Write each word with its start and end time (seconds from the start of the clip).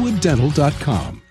crestwooddental.com. 0.00 1.22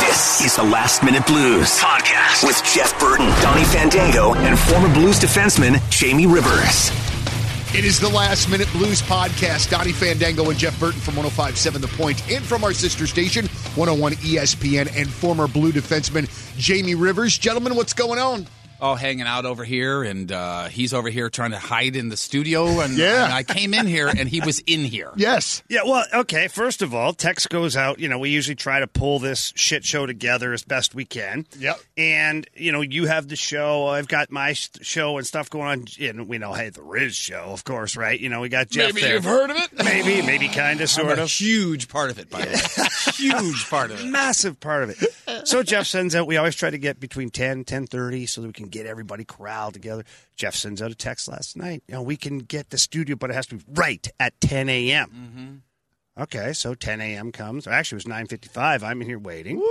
This 0.00 0.40
is 0.44 0.56
the 0.56 0.62
Last 0.62 1.02
Minute 1.02 1.26
Blues 1.26 1.78
podcast 1.78 2.44
with 2.44 2.62
Jeff 2.64 2.98
Burton, 2.98 3.26
Donny 3.42 3.64
Fandango, 3.64 4.34
and 4.34 4.58
former 4.58 4.92
Blues 4.94 5.18
defenseman 5.18 5.78
Jamie 5.90 6.26
Rivers. 6.26 6.90
It 7.74 7.84
is 7.84 8.00
the 8.00 8.08
Last 8.08 8.48
Minute 8.48 8.68
Blues 8.72 9.02
podcast. 9.02 9.70
Donny 9.70 9.92
Fandango 9.92 10.48
and 10.48 10.58
Jeff 10.58 10.78
Burton 10.80 11.00
from 11.00 11.16
1057 11.16 11.80
The 11.82 11.88
Point 11.88 12.30
and 12.30 12.44
from 12.44 12.64
our 12.64 12.72
sister 12.72 13.06
station, 13.06 13.46
101 13.74 14.12
ESPN, 14.14 14.90
and 14.96 15.08
former 15.08 15.46
Blue 15.46 15.72
defenseman 15.72 16.28
Jamie 16.56 16.94
Rivers. 16.94 17.36
Gentlemen, 17.36 17.74
what's 17.74 17.92
going 17.92 18.18
on? 18.18 18.46
All 18.80 18.94
hanging 18.96 19.26
out 19.26 19.44
over 19.44 19.64
here, 19.64 20.02
and 20.02 20.30
uh, 20.30 20.64
he's 20.68 20.94
over 20.94 21.08
here 21.10 21.28
trying 21.30 21.50
to 21.50 21.58
hide 21.58 21.96
in 21.96 22.08
the 22.08 22.16
studio. 22.16 22.80
And, 22.80 22.96
Yeah. 22.96 23.24
and 23.24 23.32
I 23.32 23.42
came 23.42 23.74
in 23.74 23.86
here, 23.86 24.08
and 24.08 24.28
he 24.28 24.40
was 24.40 24.60
in 24.60 24.84
here. 24.84 25.12
Yes. 25.16 25.62
Yeah, 25.68 25.80
well, 25.84 26.04
okay. 26.14 26.48
First 26.48 26.80
of 26.80 26.94
all, 26.94 27.12
text 27.12 27.50
goes 27.50 27.76
out. 27.76 27.98
You 27.98 28.08
know, 28.08 28.18
we 28.18 28.30
usually 28.30 28.54
try 28.54 28.80
to 28.80 28.86
pull 28.86 29.18
this 29.18 29.52
shit 29.56 29.84
show 29.84 30.06
together 30.06 30.52
as 30.52 30.62
best 30.62 30.94
we 30.94 31.04
can. 31.04 31.44
Yep. 31.58 31.78
And 31.96 32.48
you 32.54 32.72
know, 32.72 32.80
you 32.80 33.06
have 33.06 33.28
the 33.28 33.36
show. 33.36 33.86
I've 33.88 34.08
got 34.08 34.30
my 34.30 34.52
show 34.52 35.18
and 35.18 35.26
stuff 35.26 35.50
going 35.50 35.66
on. 35.68 35.84
And 36.00 36.28
we 36.28 36.38
know, 36.38 36.52
hey, 36.52 36.70
the 36.70 36.82
Riz 36.82 37.14
show, 37.16 37.42
of 37.50 37.64
course, 37.64 37.96
right? 37.96 38.18
You 38.18 38.28
know, 38.28 38.40
we 38.40 38.48
got 38.48 38.68
Jeff. 38.70 38.94
Maybe 38.94 39.00
there. 39.02 39.14
you've 39.14 39.24
heard 39.24 39.50
of 39.50 39.56
it. 39.56 39.70
Maybe, 39.84 40.22
maybe, 40.24 40.48
kind 40.48 40.76
of, 40.80 40.82
I'm 40.82 40.86
sort 41.04 41.18
a 41.18 41.22
of. 41.24 41.30
huge 41.30 41.88
part 41.88 42.10
of 42.10 42.18
it, 42.18 42.30
by 42.30 42.42
the 42.44 42.52
way. 42.52 43.12
huge 43.14 43.68
part 43.68 43.90
of 43.90 44.00
it. 44.00 44.06
Massive 44.06 44.58
part 44.60 44.84
of 44.84 44.90
it. 45.02 45.46
So 45.48 45.62
Jeff 45.62 45.86
sends 45.86 46.14
out. 46.14 46.26
We 46.26 46.36
always 46.36 46.54
try 46.54 46.70
to 46.70 46.78
get 46.78 47.00
between 47.00 47.30
10 47.30 47.64
10.30 47.64 48.28
so 48.28 48.40
that 48.40 48.46
we 48.46 48.52
can 48.52 48.67
get 48.68 48.86
everybody 48.86 49.24
corralled 49.24 49.74
together. 49.74 50.04
Jeff 50.36 50.54
sends 50.54 50.80
out 50.80 50.90
a 50.90 50.94
text 50.94 51.28
last 51.28 51.56
night. 51.56 51.82
You 51.88 51.94
know, 51.94 52.02
we 52.02 52.16
can 52.16 52.38
get 52.38 52.70
the 52.70 52.78
studio, 52.78 53.16
but 53.16 53.30
it 53.30 53.34
has 53.34 53.46
to 53.48 53.56
be 53.56 53.64
right 53.74 54.06
at 54.20 54.40
10 54.40 54.68
a.m. 54.68 55.08
Mm-hmm. 55.10 56.22
Okay, 56.22 56.52
so 56.52 56.74
10 56.74 57.00
a.m. 57.00 57.30
comes. 57.30 57.66
Actually, 57.66 57.96
it 58.02 58.06
was 58.06 58.12
9.55. 58.28 58.82
I'm 58.82 59.00
in 59.00 59.06
here 59.06 59.18
waiting. 59.18 59.64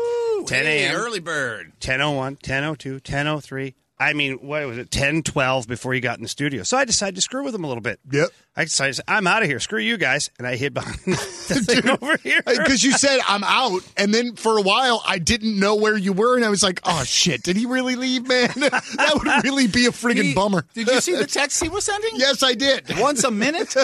10 0.45 0.63
Hey, 0.65 0.85
a.m. 0.85 0.95
early 0.95 1.19
bird. 1.19 1.73
10.01, 1.81 2.39
10.02, 2.39 3.01
10.03. 3.01 3.73
I 3.99 4.13
mean, 4.13 4.35
what 4.35 4.65
was 4.67 4.77
it, 4.77 4.91
10, 4.91 5.23
12 5.23 5.67
before 5.67 5.93
he 5.93 5.99
got 5.99 6.17
in 6.17 6.23
the 6.23 6.29
studio. 6.29 6.63
So 6.63 6.77
I 6.77 6.85
decided 6.85 7.15
to 7.15 7.21
screw 7.21 7.43
with 7.43 7.53
him 7.55 7.63
a 7.63 7.67
little 7.67 7.81
bit. 7.81 7.99
Yep. 8.11 8.29
I 8.57 8.63
decided, 8.63 8.93
to 8.93 8.95
say, 8.95 9.03
I'm 9.07 9.27
out 9.27 9.43
of 9.43 9.47
here. 9.49 9.59
Screw 9.59 9.79
you 9.79 9.97
guys. 9.97 10.31
And 10.39 10.47
I 10.47 10.55
hid 10.55 10.73
behind 10.73 10.97
the 11.05 11.63
thing 11.63 11.87
over 11.87 12.17
here. 12.17 12.41
Because 12.43 12.83
you 12.83 12.91
said 12.91 13.19
I'm 13.27 13.43
out, 13.43 13.81
and 13.95 14.11
then 14.13 14.35
for 14.35 14.57
a 14.57 14.61
while 14.61 15.03
I 15.05 15.19
didn't 15.19 15.59
know 15.59 15.75
where 15.75 15.95
you 15.95 16.11
were, 16.11 16.35
and 16.35 16.43
I 16.43 16.49
was 16.49 16.63
like, 16.63 16.79
"Oh 16.83 17.03
shit, 17.03 17.43
did 17.43 17.55
he 17.55 17.67
really 17.67 17.95
leave, 17.95 18.27
man? 18.27 18.47
that 18.55 19.11
would 19.13 19.43
really 19.43 19.67
be 19.67 19.85
a 19.85 19.91
friggin' 19.91 20.23
He- 20.23 20.33
bummer." 20.33 20.65
Did 20.73 20.87
you 20.87 20.99
see 21.01 21.15
the 21.15 21.25
text 21.27 21.61
he 21.61 21.69
was 21.69 21.85
sending? 21.85 22.11
yes, 22.15 22.41
I 22.41 22.55
did. 22.55 22.85
Once 22.99 23.23
a 23.23 23.31
minute? 23.31 23.75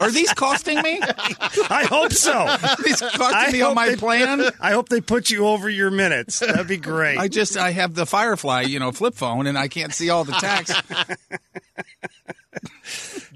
Are 0.00 0.10
these 0.10 0.32
costing 0.32 0.80
me? 0.82 0.98
I 1.02 1.84
hope 1.88 2.12
so. 2.12 2.56
These 2.82 3.00
costing 3.00 3.20
I 3.34 3.50
me 3.52 3.60
on 3.62 3.74
my 3.74 3.90
they- 3.90 3.96
plan? 3.96 4.50
I 4.60 4.72
hope 4.72 4.88
they 4.88 5.00
put 5.02 5.28
you 5.30 5.46
over 5.46 5.68
your 5.68 5.90
minutes. 5.90 6.38
That'd 6.40 6.68
be 6.68 6.78
great. 6.78 7.18
I 7.18 7.28
just 7.28 7.56
I 7.58 7.72
have 7.72 7.94
the 7.94 8.06
Firefly, 8.06 8.62
you 8.62 8.78
know, 8.78 8.92
flip 8.92 9.14
phone, 9.14 9.46
and 9.46 9.58
I 9.58 9.68
can't 9.68 9.92
see 9.92 10.08
all 10.08 10.24
the 10.24 10.32
text. 10.32 10.74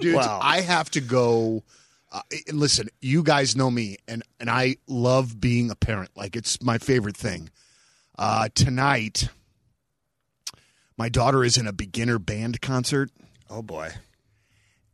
Dude, 0.01 0.15
Wow. 0.17 0.41
I 0.43 0.61
have 0.61 0.91
to 0.93 1.01
go. 1.01 1.63
Uh, 2.13 2.23
listen, 2.53 2.89
you 3.01 3.23
guys 3.23 3.55
know 3.55 3.71
me, 3.71 3.97
and 4.09 4.23
and 4.41 4.51
I 4.51 4.77
love 4.89 5.41
being 5.41 5.71
a 5.71 5.77
parent. 5.77 6.11
Like 6.17 6.35
it's 6.37 6.61
my 6.63 6.79
favorite 6.79 7.17
thing. 7.17 7.51
Uh, 8.19 8.49
tonight, 8.55 9.29
my 10.97 11.09
daughter 11.09 11.45
is 11.45 11.57
in 11.57 11.67
a 11.67 11.73
beginner 11.73 12.19
band 12.19 12.61
concert, 12.61 13.11
oh, 13.49 13.63
boy. 13.63 13.91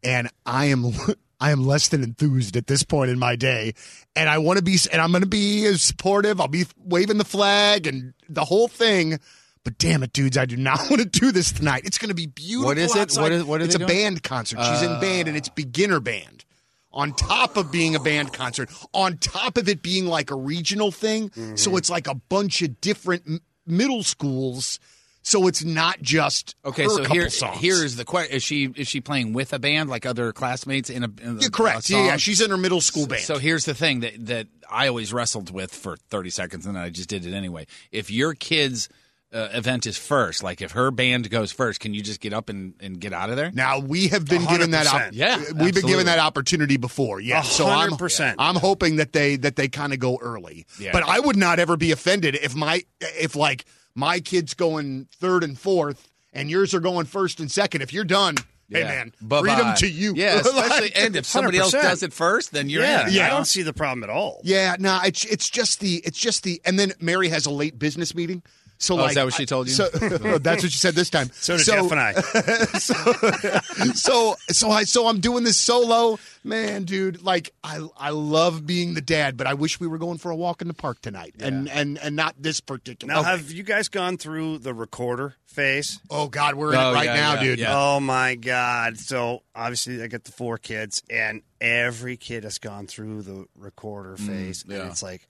and 0.03 0.29
I 0.45 0.67
am 0.67 0.93
I 1.41 1.51
am 1.51 1.67
less 1.67 1.89
than 1.89 2.03
enthused 2.03 2.57
at 2.57 2.67
this 2.67 2.83
point 2.83 3.11
in 3.11 3.19
my 3.19 3.37
day, 3.37 3.75
and 4.15 4.29
I 4.29 4.39
want 4.39 4.59
to 4.59 4.65
be, 4.65 4.79
and 4.93 5.01
I'm 5.01 5.11
going 5.11 5.23
to 5.23 5.29
be 5.29 5.65
as 5.67 5.83
supportive. 5.83 6.41
I'll 6.41 6.49
be 6.49 6.67
waving 6.79 7.19
the 7.19 7.25
flag 7.25 7.87
and 7.87 8.15
the 8.29 8.45
whole 8.45 8.69
thing. 8.69 9.19
But 9.67 9.79
damn 9.79 10.05
it, 10.05 10.13
dudes, 10.13 10.39
I 10.39 10.45
do 10.47 10.57
not 10.57 10.79
want 10.91 11.03
to 11.03 11.05
do 11.09 11.33
this 11.33 11.51
tonight. 11.51 11.83
It's 11.85 11.99
going 11.99 12.11
to 12.11 12.15
be 12.15 12.27
beautiful. 12.27 12.67
What 12.67 12.79
is 12.79 12.95
it? 12.95 13.01
outside. 13.01 13.21
What 13.23 13.33
is- 13.33 13.43
what 13.45 13.61
are 13.61 13.65
it's 13.65 13.75
a 13.75 13.79
doing? 13.79 13.89
band 13.89 14.23
concert. 14.23 14.61
She's 14.63 14.83
in 14.83 15.01
band, 15.01 15.27
and 15.27 15.37
it's 15.37 15.49
beginner 15.49 15.99
band. 15.99 16.45
On 16.93 17.13
top 17.13 17.57
of 17.57 17.71
being 17.73 17.95
a 17.97 18.01
band 18.01 18.33
concert, 18.33 18.71
on 18.95 19.19
top 19.19 19.59
of 19.59 19.69
it 19.69 19.83
being 19.83 20.07
like 20.07 20.31
a 20.31 20.37
regional 20.37 20.91
thing, 20.93 21.29
Mm-hmm. 21.31 21.57
so 21.57 21.77
it's 21.77 21.91
like 21.91 22.07
a 22.07 22.15
bunch 22.15 22.63
of 22.63 22.81
different 22.81 23.25
m- 23.27 23.41
middle 23.67 24.03
schools. 24.05 24.79
So 25.23 25.49
it's 25.49 25.65
not 25.65 26.01
just 26.01 26.55
Okay, 26.65 26.85
her 26.85 26.89
so 26.89 26.99
couple 26.99 27.15
here, 27.15 27.29
songs. 27.31 27.59
here's 27.61 27.97
the 27.97 28.05
question: 28.05 28.37
Is 28.37 28.45
she 28.45 28.67
is 28.77 28.87
she 28.87 29.01
playing 29.01 29.33
with 29.33 29.53
a 29.53 29.59
band 29.59 29.91
like 29.91 30.07
other 30.07 30.33
classmates 30.33 30.89
in 30.89 31.03
a? 31.03 31.11
In 31.21 31.39
a 31.39 31.41
Yeah, 31.43 31.49
correct. 31.53 31.91
a 31.91 31.93
Yeah, 31.93 31.99
yeah, 32.05 32.09
song? 32.13 32.19
she's 32.19 32.41
in 32.41 32.51
her 32.51 32.57
middle 32.57 32.81
school 32.81 33.09
band. 33.09 33.23
So 33.23 33.39
here's 33.39 33.65
the 33.65 33.75
thing 33.75 34.01
that 34.01 34.25
that 34.27 34.47
I 34.71 34.87
always 34.87 35.13
wrestled 35.13 35.51
with 35.53 35.75
for 35.75 35.97
30 36.11 36.31
seconds, 36.31 36.65
and 36.65 36.77
then 36.77 36.83
I 36.85 36.91
just 36.91 37.09
did 37.09 37.27
it 37.27 37.35
anyway. 37.35 37.67
If 37.91 38.09
your 38.09 38.35
kid's 38.35 38.89
uh, 39.33 39.49
event 39.53 39.87
is 39.87 39.97
first, 39.99 40.43
like 40.43 40.63
if 40.63 40.73
her 40.73 40.91
band 40.91 41.29
goes 41.31 41.51
first, 41.53 41.81
can 41.81 41.93
you 41.95 42.01
just 42.03 42.21
get 42.21 42.33
up 42.33 42.49
and, 42.49 42.75
and 42.81 43.01
get 43.01 43.13
out 43.13 43.29
of 43.31 43.37
there? 43.37 43.51
Now 43.53 43.81
we 43.81 44.09
have 44.09 44.25
been 44.25 44.45
given 44.47 44.71
that. 44.71 44.87
Op- 44.87 45.13
Yeah, 45.13 45.43
we've 45.55 45.75
been 45.75 45.87
given 45.87 46.07
that 46.07 46.19
opportunity 46.19 46.77
before. 46.77 47.21
Yeah, 47.21 47.41
A 47.41 47.45
so 47.45 47.67
I'm 47.67 47.97
percent. 47.97 48.37
I'm 48.39 48.55
hoping 48.57 48.97
that 48.97 49.13
they 49.13 49.37
that 49.37 49.57
they 49.57 49.69
kind 49.69 49.93
of 49.93 49.99
go 49.99 50.19
early. 50.23 50.67
Yeah. 50.79 50.93
But 50.93 51.03
I 51.09 51.19
would 51.21 51.37
not 51.37 51.59
ever 51.59 51.77
be 51.77 51.91
offended 51.93 52.37
if 52.37 52.55
my 52.55 52.83
if 53.01 53.35
like 53.35 53.65
my 53.95 54.21
kid's 54.21 54.55
going 54.55 55.09
third 55.19 55.43
and 55.43 55.59
fourth 55.59 56.09
and 56.33 56.49
yours 56.51 56.73
are 56.75 56.81
going 56.81 57.07
first 57.07 57.41
and 57.41 57.51
second. 57.51 57.83
If 57.83 57.93
you're 57.93 58.05
done, 58.05 58.37
hey 58.71 58.81
Yeah. 58.81 58.85
man, 58.89 59.13
Bye-bye. 59.21 59.55
freedom 59.55 59.75
to 59.77 59.89
you. 59.91 60.13
Yeah, 60.15 60.35
especially 60.41 60.95
and 60.95 61.17
if 61.17 61.27
somebody 61.27 61.59
else 61.59 61.75
100%. 61.75 61.83
does 61.83 62.03
it 62.05 62.13
first, 62.13 62.53
then 62.53 62.69
you're 62.71 62.83
yeah, 62.83 63.09
in. 63.09 63.13
Yeah. 63.13 63.27
I 63.27 63.31
don't 63.31 63.45
see 63.47 63.63
the 63.63 63.73
problem 63.73 64.05
at 64.05 64.11
all. 64.11 64.41
Yeah, 64.45 64.77
no, 64.79 65.01
it's 65.05 65.25
it's 65.25 65.51
just 65.51 65.81
the 65.81 65.97
it's 66.05 66.19
just 66.19 66.45
the 66.45 66.61
and 66.65 66.79
then 66.79 66.93
Mary 67.01 67.29
has 67.31 67.45
a 67.47 67.51
late 67.51 67.77
business 67.79 68.15
meeting. 68.15 68.43
So 68.79 68.95
Oh, 68.95 68.99
like, 68.99 69.11
is 69.11 69.15
that 69.17 69.25
what 69.25 69.35
she 69.35 69.47
told 69.47 69.69
you? 69.69 69.75
So 69.75 69.89
oh, 70.03 70.39
that's 70.39 70.63
what 70.63 70.73
she 70.73 70.79
said 70.79 70.95
this 70.95 71.11
time. 71.11 71.31
So 71.33 71.57
did 71.57 71.67
Jeff 71.67 71.91
and 71.91 72.01
I. 72.01 72.13
so 73.95 74.37
so 74.51 74.71
I 74.71 74.85
so 74.85 75.07
I'm 75.07 75.21
doing 75.21 75.45
this 75.45 75.57
solo, 75.57 76.19
man, 76.45 76.85
dude. 76.85 77.23
Like 77.23 77.53
I 77.65 77.81
I 77.97 78.11
love 78.11 78.67
being 78.67 78.95
the 78.95 79.01
dad, 79.01 79.37
but 79.37 79.47
I 79.47 79.55
wish 79.55 79.81
we 79.81 79.87
were 79.87 79.99
going 79.99 80.19
for 80.19 80.31
a 80.31 80.37
walk 80.37 80.63
in 80.63 80.69
the 80.69 80.75
park 80.75 81.01
tonight, 81.01 81.35
and 81.41 81.69
and 81.69 81.99
and 81.99 82.17
not 82.17 82.35
this 82.39 82.61
particular. 82.61 83.13
Now, 83.15 83.21
Okay. 83.21 83.31
have 83.31 83.51
you 83.51 83.63
guys 83.63 83.89
gone 83.89 84.19
through 84.19 84.59
the 84.59 84.75
recorder 84.75 85.37
phase? 85.47 85.99
oh 86.11 86.29
God, 86.29 86.55
we're 86.55 86.73
in 86.73 86.79
Oh, 86.79 86.91
it 86.91 86.95
right 86.95 87.05
yeah, 87.07 87.15
now, 87.15 87.35
yeah, 87.35 87.41
dude. 87.43 87.59
yeah. 87.61 87.75
Oh 87.95 88.01
my 88.01 88.35
God! 88.35 88.99
So 88.99 89.43
obviously, 89.55 90.03
I 90.03 90.07
got 90.07 90.25
the 90.25 90.33
four 90.33 90.59
kids, 90.59 91.03
and 91.11 91.43
every 91.61 92.17
kid 92.17 92.45
has 92.45 92.59
gone 92.59 92.87
through 92.87 93.23
the 93.23 93.47
recorder 93.57 94.17
mm, 94.17 94.27
phase, 94.27 94.63
and 94.65 94.73
yeah. 94.73 94.87
it's 94.89 95.03
like, 95.03 95.27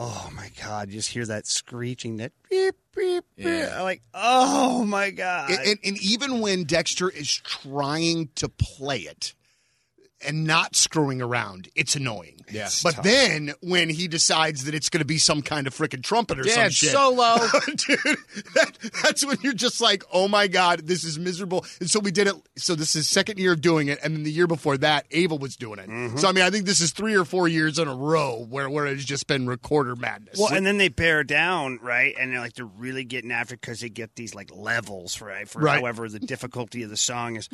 oh 0.00 0.30
my 0.34 0.50
God! 0.62 0.88
You 0.88 0.94
just 0.94 1.10
hear 1.10 1.26
that 1.26 1.46
screeching, 1.46 2.16
that 2.16 2.32
beep 2.48 2.74
beep 2.96 3.24
beep. 3.36 3.46
Yeah. 3.46 3.74
I'm 3.76 3.82
like, 3.82 4.02
oh 4.14 4.84
my 4.84 5.10
God! 5.10 5.50
And, 5.50 5.60
and, 5.60 5.78
and 5.84 6.02
even 6.02 6.40
when 6.40 6.64
Dexter 6.64 7.10
is 7.10 7.32
trying 7.36 8.30
to 8.36 8.48
play 8.48 9.00
it 9.00 9.34
and 10.26 10.44
not 10.44 10.76
screwing 10.76 11.22
around, 11.22 11.68
it's 11.74 11.96
annoying. 11.96 12.40
Yeah. 12.50 12.66
It's 12.66 12.82
But 12.82 13.02
then 13.02 13.52
when 13.60 13.88
he 13.88 14.08
decides 14.08 14.64
that 14.64 14.74
it's 14.74 14.88
going 14.88 14.98
to 15.00 15.04
be 15.06 15.18
some 15.18 15.40
kind 15.42 15.66
of 15.66 15.74
freaking 15.74 16.02
trumpet 16.02 16.38
or 16.40 16.46
Yeah, 16.46 16.54
some 16.64 16.70
shit, 16.70 16.90
solo. 16.90 17.36
dude, 17.66 17.98
that, 18.54 18.72
that's 19.02 19.24
when 19.24 19.38
you're 19.42 19.52
just 19.52 19.80
like, 19.80 20.02
oh 20.12 20.28
my 20.28 20.48
god, 20.48 20.80
this 20.86 21.04
is 21.04 21.18
miserable. 21.18 21.64
And 21.80 21.90
so 21.90 22.00
we 22.00 22.10
did 22.10 22.26
it. 22.26 22.34
So 22.56 22.74
this 22.74 22.96
is 22.96 23.08
second 23.08 23.38
year 23.38 23.52
of 23.52 23.60
doing 23.60 23.88
it, 23.88 23.98
and 24.02 24.14
then 24.14 24.22
the 24.24 24.32
year 24.32 24.46
before 24.46 24.76
that, 24.78 25.06
Ava 25.10 25.36
was 25.36 25.56
doing 25.56 25.78
it. 25.78 25.88
Mm-hmm. 25.88 26.16
So 26.18 26.28
I 26.28 26.32
mean, 26.32 26.44
I 26.44 26.50
think 26.50 26.66
this 26.66 26.80
is 26.80 26.90
three 26.92 27.14
or 27.14 27.24
four 27.24 27.48
years 27.48 27.78
in 27.78 27.88
a 27.88 27.94
row 27.94 28.44
where 28.48 28.68
where 28.68 28.86
it's 28.86 29.04
just 29.04 29.26
been 29.26 29.46
recorder 29.46 29.96
madness. 29.96 30.38
Well, 30.38 30.52
and 30.52 30.66
then 30.66 30.78
they 30.78 30.88
bear 30.88 31.22
down, 31.24 31.78
right? 31.82 32.14
And 32.18 32.32
they're 32.32 32.40
like 32.40 32.54
they're 32.54 32.64
really 32.66 33.04
getting 33.04 33.30
after 33.32 33.56
because 33.56 33.80
they 33.80 33.88
get 33.88 34.16
these 34.16 34.34
like 34.34 34.50
levels, 34.54 35.20
right? 35.20 35.48
For 35.48 35.60
Right. 35.60 35.78
however 35.80 36.08
the 36.08 36.18
difficulty 36.20 36.82
of 36.82 36.90
the 36.90 36.96
song 36.96 37.36
is. 37.36 37.48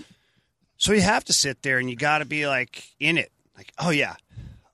So 0.79 0.93
you 0.93 1.01
have 1.01 1.25
to 1.25 1.33
sit 1.33 1.63
there 1.63 1.79
and 1.79 1.89
you 1.89 1.97
got 1.97 2.19
to 2.19 2.25
be 2.25 2.47
like 2.47 2.85
in 3.01 3.19
it, 3.19 3.33
like, 3.57 3.73
oh 3.79 3.91
yeah, 3.91 4.15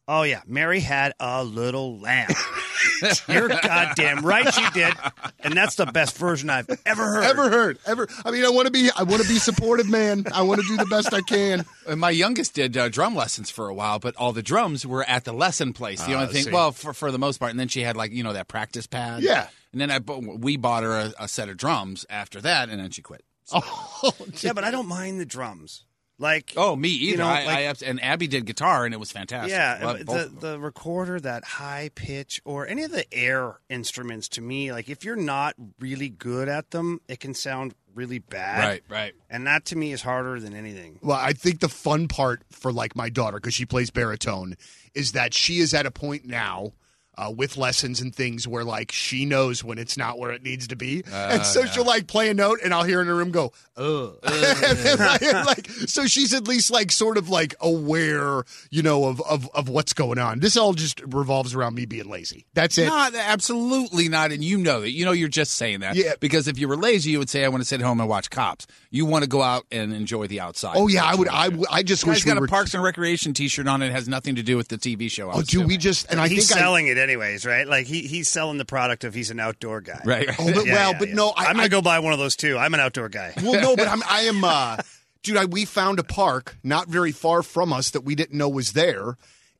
oh 0.09 0.23
yeah, 0.23 0.43
Mary 0.47 0.81
had 0.81 1.13
a 1.21 1.45
little 1.45 1.99
lamb. 2.01 2.29
You're 3.29 3.49
goddamn 3.49 4.25
right, 4.27 4.53
she 4.53 4.65
did, 4.75 4.93
and 5.41 5.55
that's 5.55 5.77
the 5.77 5.87
best 5.87 6.17
version 6.19 6.51
I've 6.51 6.69
ever 6.85 7.05
heard. 7.05 7.25
ever 7.25 7.51
heard 7.51 7.79
ever? 7.87 8.09
I 8.25 8.31
mean, 8.33 8.45
I 8.45 8.49
want 8.51 8.67
to 8.67 8.73
be 8.73 8.91
I 8.97 9.05
want 9.05 9.23
to 9.23 9.29
be 9.29 9.39
supportive, 9.39 9.89
man. 9.89 10.25
I 10.35 10.43
want 10.43 10.61
to 10.61 10.67
do 10.67 10.77
the 10.77 10.87
best 10.87 11.13
I 11.15 11.21
can. 11.21 11.65
And 11.87 12.01
my 12.01 12.11
youngest 12.11 12.55
did 12.55 12.77
uh, 12.77 12.89
drum 12.89 13.15
lessons 13.15 13.51
for 13.51 13.69
a 13.69 13.75
while, 13.75 13.99
but 14.01 14.17
all 14.17 14.33
the 14.33 14.43
drums 14.43 14.85
were 14.85 15.05
at 15.09 15.25
the 15.25 15.33
lesson 15.33 15.73
place. 15.73 16.03
The 16.03 16.15
Ah, 16.15 16.23
only 16.23 16.33
thing, 16.33 16.45
see. 16.45 16.51
well, 16.51 16.73
for, 16.73 16.93
for 16.93 17.11
the 17.13 17.19
most 17.19 17.39
part. 17.39 17.51
And 17.51 17.61
then 17.61 17.69
she 17.69 17.83
had 17.83 17.97
like 17.97 18.11
you 18.13 18.25
know 18.25 18.33
that 18.33 18.49
practice 18.49 18.87
pad. 18.89 19.23
Yeah. 19.23 19.47
And 19.73 19.81
then 19.81 19.91
I 19.93 19.99
we 20.01 20.57
bought 20.57 20.83
her 20.83 20.93
a, 20.93 21.13
a 21.21 21.29
set 21.29 21.49
of 21.49 21.57
drums 21.57 22.05
after 22.11 22.41
that, 22.41 22.69
and 22.69 22.81
then 22.81 22.91
she 22.91 23.03
quit. 23.03 23.23
Oh, 23.55 24.13
Yeah, 24.41 24.53
but 24.55 24.65
I 24.65 24.71
don't 24.73 24.89
mind 24.89 25.21
the 25.21 25.27
drums. 25.27 25.85
Like, 26.23 26.53
Oh, 26.57 26.77
me 26.77 26.89
either. 26.89 27.11
You 27.11 27.17
know, 27.19 27.27
I, 27.27 27.45
like- 27.45 27.83
I 27.83 27.87
and 27.87 28.03
Abby 28.03 28.29
did 28.29 28.47
guitar, 28.47 28.85
and 28.87 28.95
it 28.95 28.99
was 28.99 29.11
fantastic. 29.13 29.51
Yeah, 29.51 29.79
the 30.05 30.33
the 30.41 30.59
recorder, 30.61 31.19
that 31.21 31.45
high 31.45 31.91
pitch, 31.95 32.41
or 32.45 32.67
any 32.67 32.85
of 32.85 32.93
the 32.93 33.13
air 33.13 33.59
instruments, 33.69 34.29
to 34.31 34.41
me, 34.41 34.73
like 34.73 34.89
if 34.89 35.05
you're 35.05 35.17
not 35.17 35.55
really 35.81 36.09
good 36.09 36.49
at 36.49 36.71
them, 36.71 37.01
it 37.09 37.19
can 37.21 37.35
sound 37.35 37.75
really 37.95 38.21
bad. 38.21 38.61
Right, 38.67 38.83
right. 38.89 39.15
And 39.29 39.47
that 39.47 39.65
to 39.67 39.77
me 39.77 39.93
is 39.93 40.01
harder 40.03 40.39
than 40.41 40.55
anything. 40.55 40.99
Well, 41.03 41.19
I 41.21 41.33
think 41.33 41.61
the 41.61 41.69
fun 41.69 42.09
part 42.09 42.43
for 42.51 42.73
like 42.73 42.97
my 42.97 43.09
daughter 43.11 43.37
because 43.39 43.53
she 43.55 43.67
plays 43.67 43.91
baritone 43.91 44.57
is 44.95 45.13
that 45.13 45.35
she 45.35 45.59
is 45.59 45.75
at 45.75 45.85
a 45.87 45.91
point 45.91 46.25
now. 46.25 46.73
Uh, 47.15 47.31
with 47.31 47.59
lessons 47.59 48.01
and 48.01 48.15
things 48.15 48.49
where 48.49 48.65
like 48.65 48.91
she 48.91 49.27
knows 49.27 49.63
when 49.63 49.77
it's 49.77 49.99
not 49.99 50.19
where 50.19 50.31
it 50.31 50.43
needs 50.43 50.67
to 50.69 50.77
be, 50.77 51.05
and 51.13 51.45
so 51.45 51.67
she'll 51.67 51.85
like 51.85 52.07
play 52.07 52.31
a 52.31 52.35
note, 52.35 52.61
and 52.65 52.73
I'll 52.73 52.85
hear 52.85 53.03
in 53.03 53.07
her 53.07 53.15
room 53.15 53.31
go, 53.31 53.53
"Ugh," 53.77 54.17
And 54.23 54.79
then, 54.79 54.99
like, 54.99 55.21
like, 55.47 55.71
so 55.71 56.07
she's 56.07 56.33
at 56.33 56.49
least 56.49 56.71
like 56.71 56.91
sort 56.91 57.19
of 57.19 57.29
like 57.29 57.55
aware, 57.61 58.45
you 58.71 58.81
know, 58.83 59.05
of, 59.05 59.21
of 59.29 59.47
of 59.55 59.69
what's 59.69 59.93
going 59.93 60.19
on. 60.19 60.41
This 60.41 60.57
all 60.57 60.73
just 60.73 61.03
revolves 61.07 61.55
around 61.55 61.75
me 61.75 61.85
being 61.85 62.09
lazy. 62.09 62.47
That's 62.55 62.79
it. 62.79 62.87
Not 62.87 63.15
absolutely 63.15 64.09
not, 64.09 64.33
and 64.33 64.43
you 64.43 64.57
know 64.57 64.81
that. 64.81 64.93
You 64.93 65.05
know 65.05 65.13
you're 65.13 65.29
just 65.29 65.53
saying 65.53 65.81
that. 65.81 65.97
Yeah. 65.97 66.15
Because 66.19 66.49
if 66.49 66.59
you 66.59 66.67
were 66.67 66.79
lazy, 66.79 67.11
you 67.11 67.19
would 67.19 67.29
say, 67.29 67.45
"I 67.45 67.49
want 67.49 67.61
to 67.63 67.69
sit 67.69 67.81
at 67.81 67.87
home 67.87 68.01
and 68.01 68.09
watch 68.09 68.31
cops." 68.31 68.67
You 68.91 69.05
want 69.05 69.25
to 69.25 69.29
go 69.29 69.43
out 69.43 69.67
and 69.71 69.93
enjoy 69.93 70.29
the 70.29 70.41
outside. 70.41 70.77
oh 70.77 70.89
yeah, 70.89 71.05
I 71.05 71.15
would. 71.15 71.29
what 71.29 71.35
I 71.35 71.49
do. 71.51 71.57
would- 71.59 71.69
I 71.71 71.83
just 71.83 72.07
wish 72.07 72.25
we 72.25 72.31
got 72.31 72.41
were. 72.41 72.47
a 72.47 72.49
Parks 72.49 72.73
and 72.75 72.83
Recreation 72.83 73.35
T-shirt 73.35 73.67
on. 73.69 73.83
It 73.83 73.93
has 73.93 74.09
nothing 74.09 74.37
to 74.37 74.43
do 74.43 74.57
with 74.57 74.69
the 74.69 74.79
TV 74.79 75.11
show. 75.11 75.29
I 75.31 75.37
oh, 75.37 75.43
do 75.43 75.63
we 75.63 75.77
just 75.77 76.11
and 76.11 76.19
I 76.21 76.29
he's 76.29 76.49
think 76.49 76.59
I, 76.59 76.63
selling 76.63 76.87
it 76.87 77.02
anyways, 77.03 77.45
right? 77.45 77.67
Like 77.67 77.87
he 77.87 78.03
he's 78.03 78.29
selling 78.31 78.57
the 78.59 78.65
product 78.65 79.05
of 79.05 79.13
he's 79.13 79.31
an 79.31 79.39
outdoor 79.41 79.81
guy. 79.83 80.01
right. 80.07 80.29
Oh, 80.39 80.53
but, 80.55 80.65
Yeah, 80.67 80.73
well, 80.75 80.93
yeah, 80.93 80.99
but 80.99 81.09
yeah. 81.09 81.15
no, 81.15 81.29
I, 81.31 81.45
I'm 81.47 81.55
gonna 81.57 81.65
I- 81.65 81.69
go 81.69 81.83
buy 81.83 81.99
one 81.99 82.13
of 82.15 82.19
those 82.19 82.37
too. 82.37 82.57
I'm 82.57 82.73
an 82.73 82.81
outdoor 82.81 83.09
guy. 83.11 83.35
Well, 83.43 83.61
no, 83.61 83.77
but 83.77 83.89
I'm, 83.93 84.03
I 84.09 84.21
am, 84.23 84.43
uh, 84.45 84.77
dude. 85.23 85.37
I, 85.37 85.45
we 85.45 85.65
found 85.67 85.99
a 85.99 86.05
park 86.05 86.57
not 86.63 86.89
very 86.89 87.13
far 87.13 87.43
from 87.43 87.73
us 87.73 87.91
that 87.91 88.03
we 88.05 88.15
didn't 88.15 88.39
know 88.39 88.49
was 88.49 88.73
there, 88.73 89.17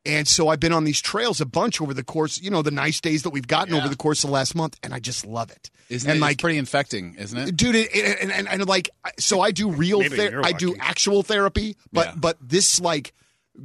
and 0.07 0.27
so 0.27 0.49
I've 0.49 0.61
been 0.61 0.73
on 0.73 0.85
these 0.85 1.01
trails 1.01 1.41
a 1.41 1.47
bunch 1.47 1.81
over 1.81 1.93
the 1.93 2.05
course. 2.05 2.41
You 2.41 2.51
know, 2.51 2.63
the 2.63 2.71
nice 2.71 3.01
days 3.01 3.23
that 3.25 3.31
we've 3.31 3.47
gotten 3.47 3.75
over 3.75 3.89
the 3.89 3.97
course 3.97 4.25
of 4.25 4.29
the 4.31 4.35
last 4.35 4.55
month, 4.55 4.79
and 4.83 4.95
I 4.95 4.99
just 5.01 5.27
love 5.27 5.51
it. 5.51 5.71
Isn't 5.89 6.09
and 6.11 6.19
it 6.19 6.21
like, 6.23 6.33
it's 6.35 6.41
pretty 6.43 6.57
infecting, 6.59 7.17
isn't 7.19 7.39
it? 7.39 7.57
dude, 7.57 7.75
it, 7.75 7.95
it- 7.95 8.19
and, 8.23 8.33
and 8.33 8.49
and 8.49 8.67
like, 8.67 8.89
so 9.19 9.41
I 9.43 9.51
do 9.51 9.71
real, 9.71 10.03
ther- 10.03 10.41
I 10.43 10.53
do 10.53 10.75
actual 10.81 11.23
therapy, 11.23 11.77
but 11.93 12.07
Yeah. 12.07 12.15
but 12.17 12.37
this 12.41 12.81
like 12.81 13.13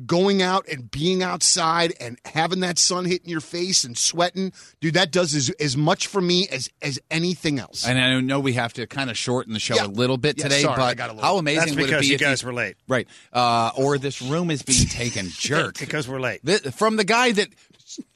going 0.05 0.41
out 0.41 0.67
and 0.67 0.91
being 0.91 1.23
outside 1.23 1.93
and 1.99 2.19
having 2.25 2.59
that 2.59 2.77
sun 2.77 3.05
hitting 3.05 3.29
your 3.29 3.39
face 3.41 3.83
and 3.83 3.97
sweating, 3.97 4.51
dude, 4.81 4.95
that 4.95 5.11
does 5.11 5.33
as, 5.33 5.49
as 5.61 5.77
much 5.77 6.07
for 6.07 6.19
me 6.21 6.47
as 6.51 6.69
as 6.81 6.99
anything 7.09 7.57
else. 7.59 7.87
And 7.87 7.97
I 7.99 8.19
know 8.19 8.39
we 8.39 8.53
have 8.53 8.73
to 8.73 8.85
kind 8.87 9.09
of 9.09 9.17
shorten 9.17 9.53
the 9.53 9.59
show 9.59 9.75
Yeah. 9.75 9.85
a 9.85 9.87
little 9.87 10.17
bit 10.17 10.37
Yeah, 10.37 10.43
today, 10.45 10.61
sorry, 10.63 10.75
but 10.95 10.97
little- 10.97 11.21
how 11.21 11.37
amazing 11.37 11.59
That's 11.59 11.71
would 11.75 11.79
it 11.79 11.85
because 11.87 12.01
be 12.01 12.07
you 12.07 12.15
if 12.15 12.19
guys 12.21 12.43
were 12.43 12.53
late. 12.53 12.75
right? 12.87 13.07
Uh, 13.31 13.71
or 13.77 13.97
this 13.97 14.21
room 14.21 14.51
is 14.51 14.61
being 14.61 14.87
taken 14.87 15.29
jerk 15.37 15.79
Because 15.79 16.07
we're 16.07 16.19
late. 16.19 16.45
Th- 16.45 16.61
from 16.73 16.97
the 16.97 17.03
guy 17.05 17.31
that. 17.31 17.47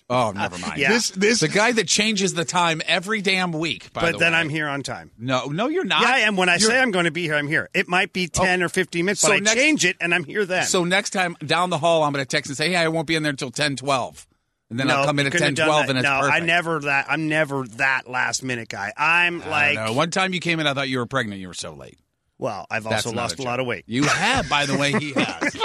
Oh, 0.10 0.32
never 0.32 0.58
mind. 0.58 0.78
yeah. 0.78 0.90
This 0.92 1.10
this 1.12 1.40
the 1.40 1.48
guy 1.48 1.72
that 1.72 1.88
changes 1.88 2.34
the 2.34 2.44
time 2.44 2.82
every 2.86 3.22
damn 3.22 3.54
week. 3.54 3.94
By 3.94 4.02
But 4.02 4.12
the 4.14 4.18
then 4.18 4.34
way. 4.34 4.40
I'm 4.40 4.50
here 4.50 4.68
on 4.68 4.84
time. 4.84 5.12
No, 5.18 5.46
no, 5.46 5.70
you're 5.70 5.86
not. 5.86 6.02
Yeah, 6.02 6.08
I 6.10 6.20
am. 6.20 6.36
When 6.36 6.50
I 6.50 6.56
You're- 6.58 6.74
say 6.74 6.80
I'm 6.82 6.92
going 6.92 7.06
to 7.06 7.12
be 7.12 7.22
here, 7.24 7.36
I'm 7.36 7.48
here. 7.48 7.70
It 7.74 7.88
might 7.88 8.12
be 8.12 8.28
10 8.28 8.62
or 8.62 8.68
15 8.68 9.06
minutes, 9.06 9.22
but 9.22 9.28
so 9.30 9.34
I 9.34 9.56
change 9.56 9.86
it 9.86 9.96
and 10.02 10.14
I'm 10.14 10.26
here 10.26 10.46
then. 10.46 10.66
So 10.66 10.84
next 10.84 11.12
time 11.12 11.38
down 11.46 11.70
the 11.70 11.78
hall, 11.78 12.04
I'm 12.04 12.12
going 12.12 12.24
to 12.26 12.28
text 12.30 12.50
and 12.50 12.58
say, 12.58 12.70
"Hey, 12.70 12.76
I 12.76 12.90
won't 12.90 13.08
be 13.08 13.16
in 13.16 13.24
there 13.24 13.30
until 13.30 13.52
10, 13.52 13.78
12. 13.78 14.28
and 14.70 14.78
then 14.80 14.88
no, 14.88 14.98
I'll 14.98 15.06
come 15.06 15.20
in 15.20 15.24
you 15.24 15.28
at 15.28 15.32
couldn't 15.32 15.56
10, 15.56 15.66
have 15.66 15.68
done 15.68 15.68
12, 15.68 15.82
that. 15.84 15.90
and 15.92 16.00
it's 16.00 16.04
no, 16.04 16.20
perfect. 16.20 16.36
I 16.42 16.46
never 16.46 16.80
that. 16.82 17.06
I'm 17.10 17.30
never 17.30 17.68
that 17.78 18.10
last 18.10 18.44
minute 18.44 18.68
guy. 18.68 18.92
I'm 18.98 19.42
I 19.44 19.48
like, 19.50 19.76
don't 19.76 19.86
know. 19.86 19.94
One 19.94 20.12
time 20.12 20.34
you 20.34 20.42
came 20.42 20.60
in, 20.60 20.68
I 20.68 20.74
thought 20.74 20.90
you 20.90 20.98
were 21.00 21.06
pregnant. 21.06 21.40
You 21.40 21.48
were 21.48 21.54
so 21.54 21.74
late. 21.74 21.98
well, 22.38 22.68
I've 22.70 22.84
That's 22.84 23.06
also 23.06 23.16
not 23.16 23.22
lost 23.22 23.34
a 23.36 23.38
joke. 23.38 23.46
lot 23.46 23.60
of 23.62 23.66
weight. 23.66 23.86
You 23.88 24.04
have, 24.04 24.50
by 24.50 24.66
the 24.66 24.78
way, 24.78 24.92
he 24.92 25.14
has. 25.16 25.56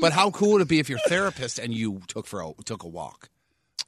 but 0.00 0.12
how 0.14 0.30
cool 0.30 0.52
would 0.52 0.62
it 0.62 0.68
be 0.68 0.78
if 0.78 0.88
your 0.88 1.00
therapist 1.06 1.58
and 1.58 1.74
you 1.74 2.00
took 2.06 2.26
for 2.26 2.40
a, 2.40 2.52
took 2.64 2.82
a 2.82 2.88
walk? 2.88 3.28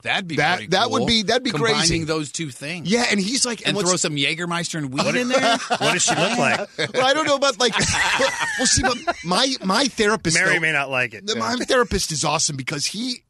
That'd 0.03 0.29
be 0.29 0.37
That- 0.37 0.57
pretty 0.57 0.71
that 0.71 0.91
would 0.91 0.99
cool. 1.01 1.07
be- 1.07 1.23
that'd 1.23 1.43
be 1.43 1.51
Combining 1.51 1.77
crazy. 1.79 2.05
those 2.05 2.31
two 2.31 2.51
things. 2.51 2.89
yeah, 2.89 3.07
and 3.11 3.19
he's 3.19 3.45
like, 3.45 3.67
and 3.67 3.75
what's- 3.77 3.89
throw 3.89 3.97
some 3.97 4.15
Jägermeister 4.15 4.77
and 4.79 4.93
weed 4.93 5.15
in 5.17 5.29
there. 5.29 5.57
what 5.79 5.93
does 5.95 6.03
she 6.03 6.15
look 6.15 6.39
like? 6.39 6.69
well, 6.95 7.05
I 7.07 7.13
don't 7.15 7.27
know 7.27 7.37
about 7.37 7.59
like. 7.59 7.73
but, 7.73 8.33
well, 8.59 8.67
see, 8.67 8.83
but 8.83 8.99
my 9.25 9.53
my 9.65 9.87
therapist. 9.87 10.37
Mary 10.37 10.55
though- 10.55 10.61
may 10.61 10.73
not 10.73 10.91
like 10.91 11.15
it. 11.15 11.27
the- 11.27 11.37
My 11.37 11.57
therapist 11.57 12.13
is 12.13 12.25
awesome 12.25 12.57
because 12.57 12.87
he. 12.87 13.23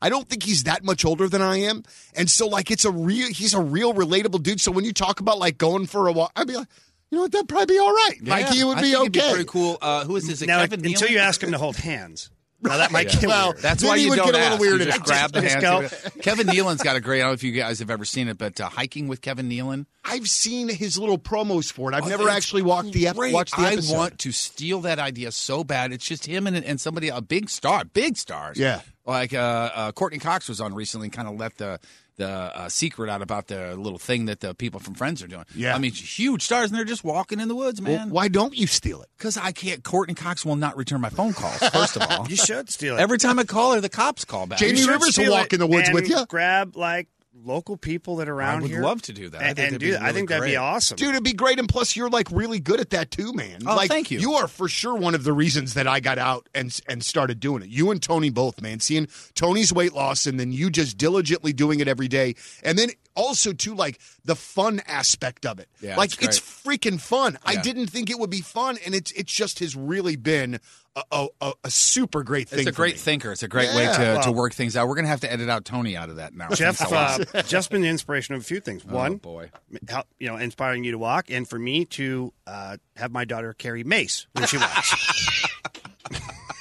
I 0.00 0.08
don't 0.10 0.28
think 0.28 0.44
he's 0.44 0.62
that 0.64 0.84
much 0.84 1.04
older 1.04 1.28
than 1.28 1.42
I 1.42 1.56
am, 1.62 1.82
and 2.14 2.30
so 2.30 2.46
like 2.46 2.70
it's 2.70 2.84
a 2.84 2.90
real. 2.90 3.28
He's 3.28 3.52
a 3.52 3.60
real 3.60 3.92
relatable 3.94 4.42
dude. 4.42 4.60
So 4.60 4.70
when 4.70 4.84
you 4.84 4.92
talk 4.92 5.18
about 5.20 5.38
like 5.38 5.58
going 5.58 5.86
for 5.86 6.06
a 6.06 6.12
walk, 6.12 6.30
I'd 6.36 6.46
be 6.46 6.54
like, 6.54 6.68
you 7.10 7.18
know 7.18 7.22
what, 7.22 7.32
that'd 7.32 7.48
probably 7.48 7.74
be 7.74 7.78
all 7.80 7.92
right. 7.92 8.14
like 8.22 8.48
he 8.50 8.62
would 8.62 8.78
I 8.78 8.82
be 8.82 8.92
think 8.92 8.96
okay. 8.96 9.08
It'd 9.08 9.12
be 9.12 9.30
pretty 9.32 9.44
cool. 9.48 9.76
Uh, 9.82 10.04
who 10.04 10.14
is 10.16 10.28
this? 10.28 10.40
Now, 10.42 10.60
Kevin 10.60 10.86
until 10.86 11.08
Nealon? 11.08 11.10
you 11.10 11.18
ask 11.18 11.42
him 11.42 11.50
to 11.50 11.58
hold 11.58 11.76
hands. 11.76 12.30
Now 12.62 12.78
that 12.78 12.90
might 12.90 13.12
Yeah. 13.14 13.20
get 13.20 13.28
Well, 13.28 13.48
weird. 13.52 13.58
That's 13.62 13.84
why 13.84 13.96
you 13.96 14.08
would 14.10 14.16
don't 14.16 14.32
get 14.32 14.34
a 14.34 14.38
little 14.38 14.54
ask. 14.54 14.62
weirded 14.62 14.86
You 14.86 14.92
just 14.92 15.02
grab 15.04 15.32
the 15.32 15.40
Just 15.42 15.54
hands. 15.62 15.92
Kevin 16.22 16.46
Nealon's 16.46 16.82
got 16.82 16.96
a 16.96 17.00
great. 17.00 17.18
I 17.20 17.22
don't 17.22 17.30
know 17.30 17.34
if 17.34 17.42
you 17.44 17.52
guys 17.52 17.78
have 17.80 17.90
ever 17.90 18.04
seen 18.04 18.28
it, 18.28 18.38
but 18.38 18.60
uh, 18.60 18.68
hiking 18.68 19.08
with 19.08 19.20
Kevin 19.20 19.48
Nealon. 19.50 19.86
I've 20.04 20.26
seen 20.28 20.68
his 20.68 20.96
little 20.96 21.18
promos 21.18 21.70
for 21.70 21.90
it. 21.92 21.94
I've 21.94 22.04
Oh, 22.04 22.08
never 22.08 22.28
actually 22.28 22.62
walked 22.62 22.92
the 22.92 23.08
ep- 23.08 23.16
watched 23.16 23.56
the 23.56 23.62
episode. 23.66 23.94
I 23.94 23.98
want 23.98 24.18
to 24.20 24.32
steal 24.32 24.80
that 24.82 24.98
idea 24.98 25.32
so 25.32 25.64
bad. 25.64 25.92
It's 25.92 26.06
just 26.06 26.26
him 26.26 26.46
and 26.46 26.56
and 26.56 26.80
somebody 26.80 27.08
a 27.08 27.20
big 27.20 27.50
star, 27.50 27.84
big 27.84 28.16
stars. 28.16 28.58
Yeah. 28.58 28.80
like 29.04 29.34
uh, 29.34 29.70
uh, 29.74 29.92
Courteney 29.92 30.18
Cox 30.20 30.48
was 30.48 30.60
on 30.60 30.74
recently, 30.74 31.06
and 31.06 31.12
kind 31.12 31.28
of 31.28 31.36
let 31.38 31.56
the 31.58 31.78
the 32.16 32.28
uh, 32.28 32.68
secret 32.68 33.10
out 33.10 33.22
about 33.22 33.46
the 33.48 33.76
little 33.76 33.98
thing 33.98 34.24
that 34.26 34.40
the 34.40 34.54
people 34.54 34.80
from 34.80 34.94
Friends 34.94 35.22
are 35.22 35.26
doing. 35.26 35.44
Yeah. 35.54 35.74
I 35.74 35.78
mean, 35.78 35.92
huge 35.92 36.42
stars, 36.42 36.70
and 36.70 36.78
they're 36.78 36.84
just 36.84 37.04
walking 37.04 37.40
in 37.40 37.48
the 37.48 37.54
woods, 37.54 37.80
Well, 37.80 37.92
man. 37.96 38.10
why 38.10 38.28
don't 38.28 38.56
you 38.56 38.66
steal 38.66 39.02
it? 39.02 39.08
Because 39.18 39.36
I 39.36 39.52
can't. 39.52 39.84
Courteney 39.84 40.14
Cox 40.14 40.44
will 40.44 40.56
not 40.56 40.76
return 40.76 41.00
my 41.00 41.10
phone 41.10 41.32
calls. 41.32 41.58
First 41.70 41.96
of 41.96 42.02
all, 42.10 42.26
You 42.30 42.36
should 42.36 42.70
steal 42.70 42.96
it. 42.96 43.00
every 43.00 43.18
time 43.18 43.38
I 43.38 43.44
call 43.44 43.74
her, 43.74 43.80
the 43.80 43.88
cops 43.88 44.24
call 44.24 44.46
back. 44.46 44.58
Jamie 44.58 44.86
Rivers 44.86 45.18
will 45.18 45.30
walk 45.30 45.46
it 45.48 45.54
in 45.54 45.60
the 45.60 45.66
woods 45.66 45.88
and 45.88 45.94
with 45.94 46.08
you. 46.08 46.24
Grab 46.26 46.76
like 46.76 47.08
local 47.46 47.76
people 47.76 48.16
that 48.16 48.28
are 48.28 48.34
around 48.34 48.58
I 48.58 48.62
would 48.62 48.70
here. 48.70 48.82
love 48.82 49.02
to 49.02 49.12
do 49.12 49.28
that. 49.30 49.40
I 49.40 49.46
think 49.46 49.58
and 49.58 49.66
that'd 49.66 49.80
do 49.80 49.86
be 49.86 49.92
that. 49.92 50.02
I 50.02 50.12
think 50.12 50.28
that'd 50.28 50.44
be 50.44 50.56
awesome. 50.56 50.96
Dude, 50.96 51.10
it'd 51.10 51.24
be 51.24 51.32
great, 51.32 51.58
and 51.58 51.68
plus 51.68 51.96
you're 51.96 52.10
like 52.10 52.28
really 52.30 52.60
good 52.60 52.80
at 52.80 52.90
that 52.90 53.10
too, 53.10 53.32
man. 53.32 53.60
Oh, 53.66 53.76
like, 53.76 53.88
thank 53.88 54.10
you. 54.10 54.18
You 54.18 54.34
are 54.34 54.48
for 54.48 54.68
sure 54.68 54.94
one 54.94 55.14
of 55.14 55.24
the 55.24 55.32
reasons 55.32 55.74
that 55.74 55.86
I 55.86 56.00
got 56.00 56.18
out 56.18 56.48
and 56.54 56.78
and 56.88 57.04
started 57.04 57.40
doing 57.40 57.62
it. 57.62 57.68
You 57.68 57.90
and 57.90 58.02
Tony 58.02 58.30
both, 58.30 58.60
man. 58.60 58.80
Seeing 58.80 59.08
Tony's 59.34 59.72
weight 59.72 59.92
loss, 59.92 60.26
and 60.26 60.38
then 60.38 60.52
you 60.52 60.70
just 60.70 60.98
diligently 60.98 61.52
doing 61.52 61.80
it 61.80 61.88
every 61.88 62.08
day, 62.08 62.34
and 62.62 62.78
then 62.78 62.90
also 63.14 63.52
too 63.52 63.74
like 63.74 64.00
the 64.24 64.36
fun 64.36 64.82
aspect 64.86 65.46
of 65.46 65.58
it. 65.58 65.68
Yeah, 65.80 65.96
like 65.96 66.22
it's 66.22 66.38
it's 66.38 66.40
freaking 66.40 67.00
fun. 67.00 67.38
I 67.44 67.56
didn't 67.56 67.86
think 67.88 68.10
it 68.10 68.18
would 68.18 68.30
be 68.30 68.40
fun, 68.40 68.78
and 68.84 68.94
it's 68.94 69.12
it 69.12 69.26
just 69.26 69.60
has 69.60 69.74
really 69.76 70.16
been 70.16 70.60
a, 70.96 71.02
a, 71.12 71.26
a, 71.42 71.52
a 71.64 71.70
super 71.70 72.22
great 72.24 72.48
thing. 72.48 72.60
It's 72.60 72.68
a 72.68 72.72
great 72.72 72.94
me. 72.94 72.98
thinker. 72.98 73.30
It's 73.30 73.42
a 73.42 73.48
great 73.48 73.74
way 73.74 73.84
Yeah. 73.84 74.16
to, 74.16 74.22
to 74.24 74.32
work 74.32 74.54
things 74.54 74.76
out. 74.76 74.88
We're 74.88 74.94
gonna 74.96 75.08
have 75.08 75.20
to 75.20 75.32
edit 75.32 75.48
out 75.48 75.64
Tony 75.64 75.96
out 75.96 76.08
of 76.10 76.16
that 76.16 76.34
now. 76.34 76.48
Jeff, 76.50 76.76
Thanks 76.78 77.34
uh, 77.34 77.42
Jeff's 77.42 77.68
been 77.68 77.82
the 77.82 77.88
inspiration 77.88 78.34
of 78.34 78.40
a 78.40 78.44
few 78.44 78.60
things. 78.60 78.84
One, 78.84 79.12
Oh 79.12 79.16
boy. 79.18 79.50
help, 79.88 80.06
you 80.18 80.26
know, 80.28 80.36
inspiring 80.36 80.84
you 80.84 80.92
to 80.92 80.98
walk, 80.98 81.30
and 81.30 81.46
for 81.48 81.58
me 81.58 81.84
to 81.84 82.32
uh, 82.46 82.78
have 82.96 83.12
my 83.12 83.24
daughter 83.24 83.52
carry 83.52 83.84
mace 83.84 84.26
when 84.32 84.46
she 84.46 84.56
walks. 84.56 85.48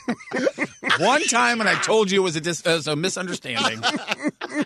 One 1.00 1.24
time, 1.25 1.60
and 1.62 1.68
I 1.70 1.75
told 1.82 2.12
you 2.12 2.22
it 2.22 2.24
was 2.24 2.36
a, 2.36 2.42
dis- 2.42 2.65
uh, 2.65 2.82
a 2.88 2.96
misunderstanding. 2.96 3.80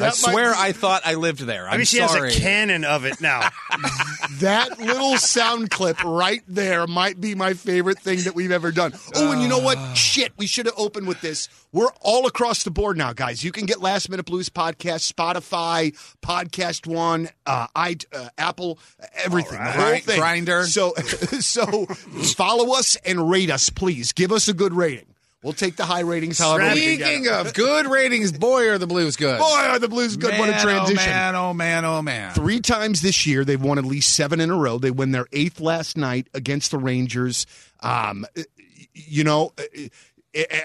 I 0.00 0.10
swear 0.10 0.52
be- 0.52 0.58
I 0.58 0.72
thought 0.72 1.02
I 1.04 1.14
lived 1.14 1.40
there. 1.40 1.66
I'm 1.66 1.74
I 1.74 1.76
mean, 1.76 1.86
she 1.86 1.98
sorry. 1.98 2.28
has 2.30 2.36
a 2.36 2.40
cannon 2.40 2.84
of 2.84 3.04
it 3.04 3.20
now. 3.20 3.48
That 4.34 4.78
little 4.78 5.16
sound 5.16 5.70
clip 5.70 6.02
right 6.04 6.42
there 6.46 6.86
might 6.86 7.20
be 7.20 7.34
my 7.34 7.54
favorite 7.54 7.98
thing 7.98 8.20
that 8.20 8.34
we've 8.34 8.50
ever 8.50 8.72
done. 8.72 8.92
Oh, 9.14 9.32
and 9.32 9.42
you 9.42 9.48
know 9.48 9.58
what? 9.58 9.96
Shit, 9.96 10.32
we 10.36 10.46
should 10.46 10.66
have 10.66 10.74
opened 10.76 11.06
with 11.06 11.20
this. 11.20 11.48
We're 11.72 11.92
all 12.00 12.26
across 12.26 12.62
the 12.62 12.70
board 12.70 12.96
now, 12.96 13.12
guys. 13.12 13.44
You 13.44 13.52
can 13.52 13.66
get 13.66 13.80
Last 13.80 14.08
Minute 14.08 14.26
Blues 14.26 14.48
podcast, 14.48 15.12
Spotify, 15.12 15.96
Podcast 16.22 16.86
One, 16.86 17.28
uh, 17.44 17.66
I, 17.74 17.96
uh, 18.12 18.28
Apple, 18.38 18.78
everything, 19.14 19.58
the 19.58 19.72
whole 19.72 19.98
thing. 19.98 20.20
Grindr. 20.20 20.64
So, 20.64 20.94
so 21.40 21.86
follow 22.34 22.74
us 22.74 22.96
and 23.04 23.30
rate 23.30 23.50
us, 23.50 23.70
please. 23.70 24.12
Give 24.12 24.32
us 24.32 24.48
a 24.48 24.54
good 24.54 24.72
rating. 24.72 25.15
We'll 25.42 25.52
take 25.52 25.76
the 25.76 25.84
high 25.84 26.00
ratings. 26.00 26.38
However, 26.38 26.74
we 26.74 26.80
can 26.80 26.98
get 26.98 27.06
Speaking 27.06 27.28
of 27.28 27.54
good 27.54 27.86
ratings, 27.86 28.32
boy, 28.32 28.68
are 28.68 28.78
the 28.78 28.86
Blues 28.86 29.16
good. 29.16 29.38
boy, 29.38 29.44
are 29.44 29.78
the 29.78 29.88
Blues 29.88 30.16
good? 30.16 30.38
what 30.38 30.48
a 30.48 30.58
transition! 30.60 30.98
Oh 30.98 31.12
man, 31.12 31.34
oh 31.36 31.52
man, 31.52 31.84
oh 31.84 32.02
man. 32.02 32.34
Three 32.34 32.60
times 32.60 33.02
this 33.02 33.26
year, 33.26 33.44
they've 33.44 33.60
won 33.62 33.78
at 33.78 33.84
least 33.84 34.14
seven 34.14 34.40
in 34.40 34.50
a 34.50 34.56
row. 34.56 34.78
They 34.78 34.90
win 34.90 35.12
their 35.12 35.26
eighth 35.32 35.60
last 35.60 35.96
night 35.96 36.28
against 36.34 36.70
the 36.70 36.78
Rangers. 36.78 37.46
Um, 37.80 38.26
you 38.94 39.24
know, 39.24 39.52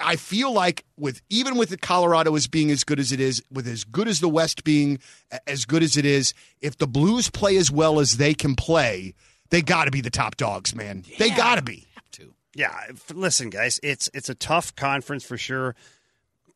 I 0.01 0.15
feel 0.15 0.51
like 0.51 0.85
with 0.97 1.21
even 1.29 1.57
with 1.57 1.69
the 1.69 1.77
Colorado 1.77 2.35
as 2.35 2.47
being 2.47 2.71
as 2.71 2.83
good 2.83 2.99
as 2.99 3.11
it 3.11 3.19
is, 3.19 3.43
with 3.51 3.67
as 3.67 3.83
good 3.83 4.07
as 4.07 4.19
the 4.19 4.29
West 4.29 4.63
being 4.63 4.99
as 5.45 5.65
good 5.65 5.83
as 5.83 5.95
it 5.97 6.05
is, 6.05 6.33
if 6.61 6.77
the 6.77 6.87
Blues 6.87 7.29
play 7.29 7.57
as 7.57 7.69
well 7.69 7.99
as 7.99 8.17
they 8.17 8.33
can 8.33 8.55
play, 8.55 9.13
they 9.49 9.61
got 9.61 9.85
to 9.85 9.91
be 9.91 10.01
the 10.01 10.09
top 10.09 10.37
dogs, 10.37 10.73
man. 10.73 11.03
They 11.19 11.29
got 11.29 11.55
to 11.55 11.61
be. 11.61 11.87
Yeah, 12.55 12.73
listen, 13.13 13.49
guys, 13.49 13.79
it's 13.81 14.09
it's 14.13 14.29
a 14.29 14.35
tough 14.35 14.75
conference 14.75 15.23
for 15.23 15.37
sure. 15.37 15.75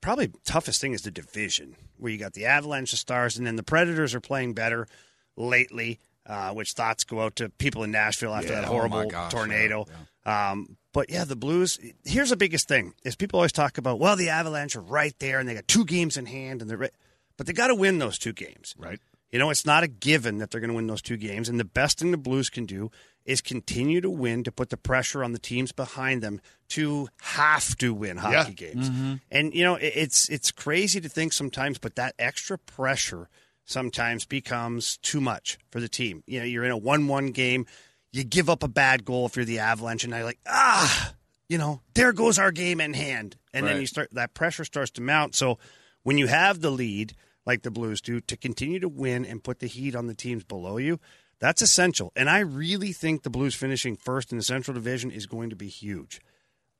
Probably 0.02 0.32
toughest 0.44 0.82
thing 0.82 0.94
is 0.94 1.04
the 1.04 1.12
division, 1.12 1.76
where 1.98 2.12
you 2.12 2.18
got 2.18 2.34
the 2.34 2.46
Avalanche, 2.46 2.92
the 2.92 2.98
Stars, 2.98 3.38
and 3.38 3.48
then 3.48 3.56
the 3.56 3.64
Predators 3.64 4.14
are 4.14 4.20
playing 4.22 4.54
better 4.54 4.88
lately. 5.36 6.00
Uh, 6.28 6.52
which 6.54 6.72
thoughts 6.72 7.04
go 7.04 7.22
out 7.22 7.36
to 7.36 7.50
people 7.50 7.84
in 7.84 7.92
Nashville 7.92 8.34
after 8.34 8.52
Yeah, 8.52 8.62
that 8.62 8.68
oh 8.68 8.72
horrible 8.72 9.04
my 9.04 9.10
gosh, 9.10 9.32
tornado. 9.32 9.86
Um, 10.26 10.76
but 10.92 11.12
yeah, 11.12 11.24
the 11.24 11.36
Blues. 11.36 11.78
Here's 12.04 12.32
the 12.32 12.36
biggest 12.36 12.68
thing: 12.68 12.96
is 13.04 13.16
people 13.16 13.38
always 13.40 13.52
talk 13.52 13.78
about, 13.78 14.00
well, 14.00 14.16
the 14.16 14.30
Avalanche 14.30 14.76
are 14.76 14.82
right 14.82 15.14
there, 15.20 15.40
and 15.40 15.48
they 15.48 15.54
got 15.54 15.68
two 15.68 15.86
games 15.86 16.18
in 16.18 16.26
hand, 16.26 16.62
and 16.62 16.70
they're, 16.70 16.78
right. 16.78 16.92
but 17.38 17.46
they 17.46 17.54
got 17.54 17.68
to 17.68 17.76
win 17.76 18.00
those 18.00 18.18
two 18.18 18.34
games. 18.34 18.74
Right. 18.76 19.00
You 19.32 19.40
know, 19.40 19.50
it's 19.50 19.66
not 19.66 19.84
a 19.84 19.88
given 19.88 20.40
that 20.40 20.50
they're 20.50 20.62
going 20.62 20.70
to 20.72 20.76
win 20.76 20.88
those 20.88 21.02
two 21.02 21.18
games. 21.18 21.48
And 21.48 21.60
the 21.60 21.66
best 21.66 22.00
thing 22.00 22.12
the 22.12 22.18
Blues 22.18 22.50
can 22.50 22.66
do 22.66 22.90
is 23.26 23.42
continue 23.42 24.02
to 24.02 24.10
win 24.10 24.44
to 24.44 24.52
put 24.52 24.70
the 24.70 24.78
pressure 24.78 25.24
on 25.24 25.32
the 25.32 25.40
teams 25.40 25.72
behind 25.72 26.22
them 26.22 26.40
to 26.70 27.08
have 27.22 27.76
to 27.78 27.94
win 27.94 28.18
hockey 28.18 28.36
Yeah. 28.36 28.72
games. 28.74 29.20
And 29.32 29.54
you 29.54 29.64
know, 29.64 29.76
it's 29.76 30.30
it's 30.30 30.52
crazy 30.52 31.02
to 31.02 31.10
think 31.10 31.34
sometimes, 31.34 31.78
but 31.78 31.96
that 31.96 32.14
extra 32.20 32.58
pressure 32.58 33.30
sometimes 33.66 34.26
becomes 34.26 34.98
too 34.98 35.20
much 35.20 35.58
for 35.72 35.80
the 35.80 35.90
team. 35.90 36.24
You 36.28 36.40
know, 36.40 36.46
you're 36.46 36.66
in 36.66 36.72
a 36.72 36.78
one-one 36.78 37.28
game, 37.32 37.66
you 38.12 38.24
give 38.24 38.50
up 38.50 38.62
a 38.64 38.68
bad 38.68 39.04
goal 39.06 39.26
if 39.26 39.36
you're 39.36 39.44
the 39.46 39.60
Avalanche, 39.60 40.04
and 40.04 40.14
you're 40.14 40.24
like, 40.24 40.40
ah, 40.48 41.14
you 41.50 41.58
know, 41.58 41.82
there 41.96 42.14
goes 42.14 42.38
our 42.38 42.52
game 42.52 42.80
in 42.80 42.94
hand, 42.94 43.38
and 43.54 43.66
then 43.68 43.82
you 43.82 43.88
start 43.88 44.10
that 44.12 44.34
pressure 44.36 44.66
starts 44.66 44.92
to 44.92 45.02
mount. 45.02 45.34
So 45.36 45.58
when 46.04 46.18
you 46.20 46.28
have 46.28 46.62
the 46.62 46.70
lead, 46.72 47.16
like 47.46 47.64
the 47.64 47.72
Blues 47.72 48.02
do, 48.02 48.22
to 48.22 48.38
continue 48.38 48.80
to 48.80 48.88
win 48.90 49.26
and 49.26 49.44
put 49.44 49.60
the 49.60 49.68
heat 49.68 49.96
on 49.96 50.06
the 50.08 50.16
teams 50.16 50.44
below 50.44 50.78
you, 50.78 51.00
that's 51.40 51.62
essential. 51.62 52.12
And 52.16 52.30
I 52.30 52.40
really 52.40 52.92
think 52.94 53.24
the 53.24 53.30
Blues 53.30 53.56
finishing 53.56 53.96
first 53.96 54.32
in 54.32 54.38
the 54.38 54.44
Central 54.44 54.74
Division 54.74 55.12
is 55.12 55.26
going 55.26 55.50
to 55.50 55.56
be 55.56 55.68
huge. 55.68 56.22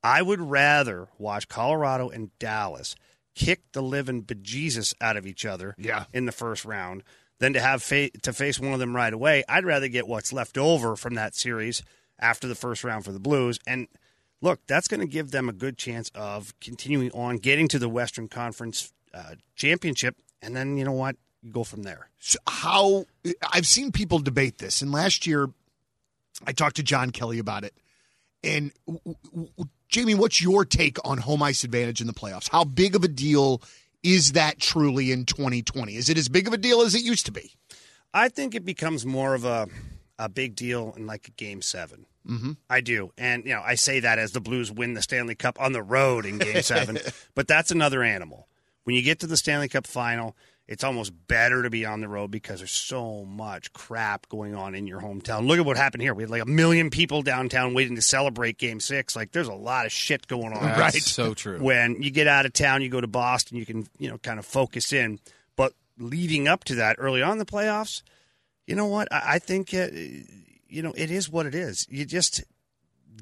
I 0.02 0.22
would 0.22 0.40
rather 0.40 1.08
watch 1.18 1.48
Colorado 1.48 2.08
and 2.08 2.30
Dallas 2.38 2.94
kick 3.34 3.60
the 3.72 3.82
living 3.82 4.22
bejesus 4.22 4.94
out 5.00 5.16
of 5.16 5.26
each 5.26 5.44
other 5.44 5.74
Yeah. 5.78 6.04
in 6.12 6.26
the 6.26 6.32
first 6.32 6.64
round 6.64 7.02
than 7.38 7.52
to 7.52 7.60
have 7.60 7.82
fa- 7.82 8.10
to 8.22 8.32
face 8.32 8.58
one 8.58 8.72
of 8.72 8.78
them 8.78 8.96
right 8.96 9.12
away. 9.12 9.44
I'd 9.48 9.64
rather 9.66 9.88
get 9.88 10.06
what's 10.08 10.32
left 10.32 10.56
over 10.56 10.96
from 10.96 11.14
that 11.14 11.34
series 11.34 11.82
after 12.18 12.48
the 12.48 12.54
first 12.54 12.82
round 12.82 13.04
for 13.04 13.12
the 13.12 13.20
Blues. 13.20 13.58
And 13.66 13.88
look, 14.40 14.60
that's 14.66 14.88
going 14.88 15.00
to 15.00 15.06
give 15.06 15.32
them 15.32 15.48
a 15.48 15.52
good 15.52 15.76
chance 15.76 16.10
of 16.14 16.58
continuing 16.60 17.10
on, 17.12 17.36
getting 17.36 17.68
to 17.68 17.78
the 17.78 17.88
Western 17.90 18.28
Conference 18.28 18.92
uh, 19.12 19.34
Championship, 19.54 20.16
and 20.40 20.54
then 20.56 20.76
you 20.78 20.84
know 20.84 20.92
what, 20.92 21.16
you 21.46 21.52
go 21.52 21.64
from 21.64 21.82
there. 21.82 22.08
So 22.18 22.38
how 22.46 23.06
I've 23.52 23.66
seen 23.66 23.92
people 23.92 24.18
debate 24.18 24.58
this, 24.58 24.82
and 24.82 24.92
last 24.92 25.26
year 25.26 25.48
I 26.46 26.52
talked 26.52 26.76
to 26.76 26.82
John 26.82 27.10
Kelly 27.10 27.38
about 27.38 27.64
it. 27.64 27.74
And 28.44 28.72
w- 28.86 29.16
w- 29.32 29.48
Jamie, 29.88 30.14
what's 30.14 30.42
your 30.42 30.64
take 30.64 30.98
on 31.04 31.18
home 31.18 31.42
ice 31.42 31.64
advantage 31.64 32.00
in 32.00 32.06
the 32.06 32.12
playoffs? 32.12 32.50
How 32.50 32.64
big 32.64 32.94
of 32.94 33.04
a 33.04 33.08
deal 33.08 33.62
is 34.02 34.32
that 34.32 34.58
truly 34.58 35.10
in 35.10 35.24
2020? 35.24 35.96
Is 35.96 36.10
it 36.10 36.18
as 36.18 36.28
big 36.28 36.46
of 36.46 36.52
a 36.52 36.58
deal 36.58 36.82
as 36.82 36.94
it 36.94 37.02
used 37.02 37.26
to 37.26 37.32
be? 37.32 37.52
I 38.12 38.28
think 38.28 38.54
it 38.54 38.64
becomes 38.64 39.06
more 39.06 39.34
of 39.34 39.44
a 39.44 39.68
a 40.18 40.28
big 40.28 40.56
deal 40.56 40.94
in 40.96 41.06
like 41.06 41.28
a 41.28 41.30
game 41.32 41.62
7 41.62 42.06
Mm-hmm. 42.28 42.52
I 42.68 42.80
do, 42.80 43.12
and 43.16 43.44
you 43.44 43.54
know 43.54 43.62
I 43.64 43.76
say 43.76 44.00
that 44.00 44.18
as 44.18 44.32
the 44.32 44.40
Blues 44.40 44.72
win 44.72 44.94
the 44.94 45.02
Stanley 45.02 45.36
Cup 45.36 45.60
on 45.60 45.72
the 45.72 45.82
road 45.82 46.26
in 46.26 46.38
Game 46.38 46.62
Seven, 46.62 46.98
but 47.36 47.46
that's 47.46 47.70
another 47.70 48.02
animal. 48.02 48.48
When 48.82 48.96
you 48.96 49.02
get 49.02 49.20
to 49.20 49.26
the 49.28 49.36
Stanley 49.36 49.68
Cup 49.68 49.86
final, 49.86 50.36
it's 50.68 50.82
almost 50.82 51.12
better 51.28 51.62
to 51.62 51.70
be 51.70 51.86
on 51.86 52.00
the 52.00 52.08
road 52.08 52.30
because 52.30 52.58
there's 52.58 52.72
so 52.72 53.24
much 53.24 53.72
crap 53.72 54.28
going 54.28 54.54
on 54.54 54.74
in 54.74 54.86
your 54.86 55.00
hometown. 55.00 55.46
Look 55.46 55.58
at 55.58 55.64
what 55.64 55.76
happened 55.76 56.02
here. 56.02 56.12
We 56.12 56.24
had 56.24 56.30
like 56.30 56.42
a 56.42 56.46
million 56.46 56.90
people 56.90 57.22
downtown 57.22 57.72
waiting 57.72 57.94
to 57.94 58.02
celebrate 58.02 58.58
Game 58.58 58.80
Six. 58.80 59.14
Like 59.14 59.30
there's 59.30 59.48
a 59.48 59.54
lot 59.54 59.86
of 59.86 59.92
shit 59.92 60.26
going 60.26 60.52
on. 60.52 60.62
That's 60.62 61.10
so 61.10 61.34
true. 61.34 61.58
When 61.58 62.02
you 62.02 62.10
get 62.10 62.26
out 62.26 62.46
of 62.46 62.52
town, 62.52 62.82
you 62.82 62.88
go 62.88 63.00
to 63.00 63.06
Boston, 63.06 63.56
you 63.56 63.66
can 63.66 63.86
you 63.98 64.10
know 64.10 64.18
kind 64.18 64.38
of 64.38 64.46
focus 64.46 64.92
in. 64.92 65.20
But 65.54 65.72
leading 65.98 66.48
up 66.48 66.64
to 66.64 66.76
that, 66.76 66.96
early 66.98 67.22
on 67.22 67.32
in 67.32 67.38
the 67.38 67.46
playoffs, 67.46 68.02
you 68.66 68.74
know 68.74 68.86
what? 68.86 69.12
I, 69.12 69.34
I 69.34 69.38
think 69.38 69.72
uh, 69.72 69.86
you 69.92 70.82
know 70.82 70.92
it 70.96 71.12
is 71.12 71.30
what 71.30 71.46
it 71.46 71.54
is. 71.54 71.86
You 71.88 72.04
just 72.04 72.42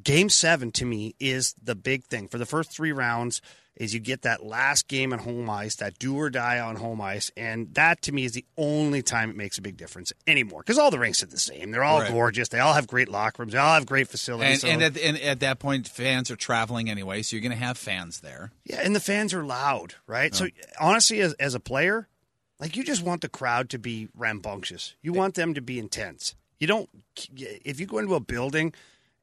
game 0.05 0.29
seven 0.29 0.71
to 0.73 0.85
me 0.85 1.15
is 1.19 1.55
the 1.63 1.75
big 1.75 2.05
thing 2.05 2.29
for 2.29 2.39
the 2.39 2.47
first 2.47 2.71
three 2.71 2.93
rounds. 2.93 3.41
Is 3.77 3.93
you 3.93 3.99
get 3.99 4.23
that 4.23 4.47
last 4.47 4.87
game 4.87 5.13
on 5.13 5.19
home 5.19 5.51
ice, 5.51 5.75
that 5.77 5.99
do 5.99 6.17
or 6.17 6.31
die 6.31 6.61
on 6.61 6.77
home 6.77 7.01
ice, 7.01 7.33
and 7.37 7.75
that 7.75 8.03
to 8.03 8.13
me 8.13 8.25
is 8.25 8.31
the 8.31 8.45
only 8.57 9.03
time 9.03 9.31
it 9.31 9.37
makes 9.37 9.59
a 9.59 9.63
big 9.63 9.77
difference 9.77 10.13
anymore. 10.29 10.61
Because 10.61 10.79
all 10.79 10.93
the 10.93 10.99
rinks 11.01 11.25
are 11.25 11.27
the 11.27 11.41
same; 11.41 11.73
they're 11.73 11.83
all 11.83 11.99
Right. 11.99 12.13
gorgeous. 12.13 12.49
They 12.51 12.61
all 12.61 12.75
have 12.75 12.87
great 12.87 13.09
locker 13.09 13.43
rooms. 13.43 13.53
They 13.53 13.59
all 13.59 13.75
have 13.75 13.85
great 13.87 14.07
facilities. 14.07 14.53
And, 14.53 14.61
so- 14.63 14.69
and, 14.69 14.83
at, 14.97 14.97
and 14.97 15.19
at 15.19 15.41
that 15.41 15.59
point, 15.59 15.89
fans 15.89 16.31
are 16.31 16.37
traveling 16.37 16.89
anyway, 16.89 17.23
so 17.23 17.35
you're 17.35 17.43
going 17.43 17.51
to 17.51 17.57
have 17.65 17.77
fans 17.77 18.21
there. 18.21 18.53
Yeah, 18.65 18.81
and 18.85 18.95
the 18.95 19.01
fans 19.01 19.35
are 19.35 19.45
loud, 19.45 19.95
right? 20.07 20.33
So 20.33 20.47
honestly, 20.81 21.21
as 21.21 21.33
as 21.41 21.57
a 21.57 21.61
player, 21.61 22.07
like 22.61 22.77
you 22.77 22.85
just 22.85 23.03
want 23.03 23.23
the 23.23 23.29
crowd 23.29 23.71
to 23.71 23.79
be 23.81 24.07
rambunctious. 24.17 24.95
You 25.03 25.13
want 25.13 25.35
them 25.35 25.53
to 25.55 25.61
be 25.61 25.81
intense. 25.81 26.37
You 26.61 26.69
don't 26.69 26.89
if 27.37 27.81
you 27.81 27.87
go 27.87 27.99
into 27.99 28.15
a 28.15 28.21
building 28.21 28.73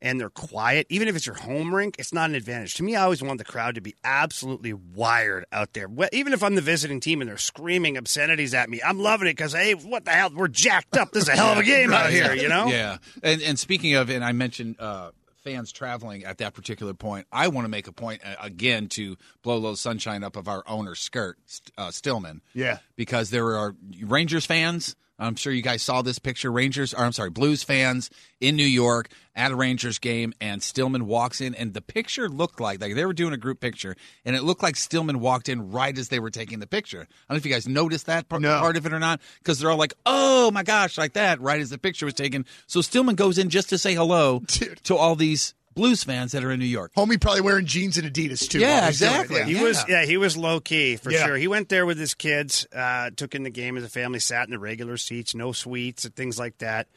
and 0.01 0.19
they're 0.19 0.29
quiet, 0.29 0.87
even 0.89 1.07
if 1.07 1.15
it's 1.15 1.25
your 1.25 1.35
home 1.35 1.73
rink, 1.73 1.95
it's 1.99 2.13
not 2.13 2.29
an 2.29 2.35
advantage. 2.35 2.73
To 2.75 2.83
me, 2.83 2.95
I 2.95 3.03
always 3.03 3.21
want 3.21 3.37
the 3.37 3.45
crowd 3.45 3.75
to 3.75 3.81
be 3.81 3.95
absolutely 4.03 4.73
wired 4.73 5.45
out 5.51 5.73
there. 5.73 5.87
Even 6.11 6.33
if 6.33 6.43
I'm 6.43 6.55
the 6.55 6.61
visiting 6.61 6.99
team 6.99 7.21
and 7.21 7.29
they're 7.29 7.37
screaming 7.37 7.97
obscenities 7.97 8.53
at 8.53 8.69
me, 8.69 8.81
I'm 8.83 8.99
loving 8.99 9.27
it 9.27 9.35
because 9.35 9.53
hey, 9.53 9.73
what 9.73 10.05
the 10.05 10.11
hell? 10.11 10.31
We're 10.33 10.47
jacked 10.47 10.97
up. 10.97 11.11
This 11.11 11.23
is 11.23 11.29
a 11.29 11.33
hell 11.33 11.51
of 11.51 11.59
a 11.59 11.63
game 11.63 11.93
out 11.93 12.09
here, 12.09 12.33
you 12.33 12.49
know? 12.49 12.67
Yeah. 12.67 12.97
And 13.21 13.41
and 13.41 13.59
speaking 13.59 13.95
of, 13.95 14.09
and 14.09 14.23
I 14.23 14.31
mentioned 14.31 14.77
uh, 14.79 15.11
fans 15.43 15.71
traveling 15.71 16.23
at 16.23 16.37
that 16.39 16.53
particular 16.53 16.93
point, 16.93 17.27
I 17.31 17.47
want 17.49 17.65
to 17.65 17.69
make 17.69 17.87
a 17.87 17.91
point 17.91 18.21
uh, 18.23 18.35
again 18.41 18.87
to 18.89 19.17
blow 19.43 19.55
a 19.55 19.59
little 19.59 19.75
sunshine 19.75 20.23
up 20.23 20.35
of 20.35 20.47
our 20.47 20.63
owner 20.67 20.95
skirt, 20.95 21.37
uh, 21.77 21.91
Stillman. 21.91 22.41
Yeah. 22.53 22.79
Because 22.95 23.29
there 23.29 23.57
are 23.57 23.75
Rangers 24.01 24.45
fans. 24.45 24.95
I'm 25.21 25.35
sure 25.35 25.53
you 25.53 25.61
guys 25.61 25.81
saw 25.81 26.01
this 26.01 26.19
picture. 26.19 26.51
Rangers, 26.51 26.93
or 26.93 27.05
I'm 27.05 27.11
sorry, 27.11 27.29
Blues 27.29 27.63
fans 27.63 28.09
in 28.39 28.55
New 28.55 28.65
York 28.65 29.09
at 29.35 29.51
a 29.51 29.55
Rangers 29.55 29.99
game, 29.99 30.33
and 30.41 30.61
Stillman 30.63 31.05
walks 31.07 31.39
in, 31.41 31.53
and 31.55 31.73
the 31.73 31.81
picture 31.81 32.27
looked 32.27 32.59
like 32.59 32.81
like 32.81 32.95
they 32.95 33.05
were 33.05 33.13
doing 33.13 33.33
a 33.33 33.37
group 33.37 33.59
picture, 33.59 33.95
and 34.25 34.35
it 34.35 34.43
looked 34.43 34.63
like 34.63 34.75
Stillman 34.75 35.19
walked 35.19 35.47
in 35.47 35.71
right 35.71 35.97
as 35.97 36.09
they 36.09 36.19
were 36.19 36.29
taking 36.31 36.59
the 36.59 36.67
picture. 36.67 37.01
I 37.01 37.03
don't 37.03 37.35
know 37.35 37.35
if 37.37 37.45
you 37.45 37.51
guys 37.51 37.67
noticed 37.67 38.07
that 38.07 38.27
part, 38.29 38.41
No. 38.41 38.59
part 38.59 38.77
of 38.77 38.85
it 38.85 38.93
or 38.93 38.99
not, 38.99 39.21
because 39.39 39.59
they're 39.59 39.71
all 39.71 39.77
like, 39.77 39.93
"Oh 40.05 40.51
my 40.51 40.63
gosh," 40.63 40.97
like 40.97 41.13
that, 41.13 41.39
right 41.39 41.61
as 41.61 41.69
the 41.69 41.77
picture 41.77 42.05
was 42.05 42.13
taken. 42.15 42.45
So 42.67 42.81
Stillman 42.81 43.15
goes 43.15 43.37
in 43.37 43.49
just 43.49 43.69
to 43.69 43.77
say 43.77 43.93
hello 43.93 44.39
to 44.83 44.95
all 44.95 45.15
these 45.15 45.53
Blues 45.73 46.03
fans 46.03 46.31
that 46.33 46.43
are 46.43 46.51
in 46.51 46.59
New 46.59 46.65
York. 46.65 46.91
Homie 46.95 47.19
probably 47.19 47.41
wearing 47.41 47.65
jeans 47.65 47.97
and 47.97 48.11
Adidas 48.11 48.49
too. 48.49 48.59
Yeah, 48.59 48.81
while 48.81 48.87
he's 48.87 48.99
doing 48.99 49.11
it. 49.11 49.15
exactly. 49.21 49.37
Yeah. 49.39 49.45
He 49.59 49.63
was 49.63 49.85
yeah, 49.89 50.05
he 50.05 50.17
was 50.17 50.35
low 50.37 50.59
key 50.59 50.97
for 50.97 51.11
Yeah. 51.11 51.25
sure. 51.25 51.37
He 51.37 51.47
went 51.47 51.69
there 51.69 51.85
with 51.85 51.97
his 51.97 52.13
kids, 52.13 52.67
uh, 52.75 53.11
took 53.15 53.35
in 53.35 53.43
the 53.43 53.49
game 53.49 53.77
as 53.77 53.83
a 53.83 53.89
family, 53.89 54.19
sat 54.19 54.45
in 54.47 54.51
the 54.51 54.59
regular 54.59 54.97
seats, 54.97 55.33
no 55.33 55.51
suites 55.51 56.03
and 56.05 56.15
things 56.15 56.37
like 56.37 56.57
that. 56.57 56.87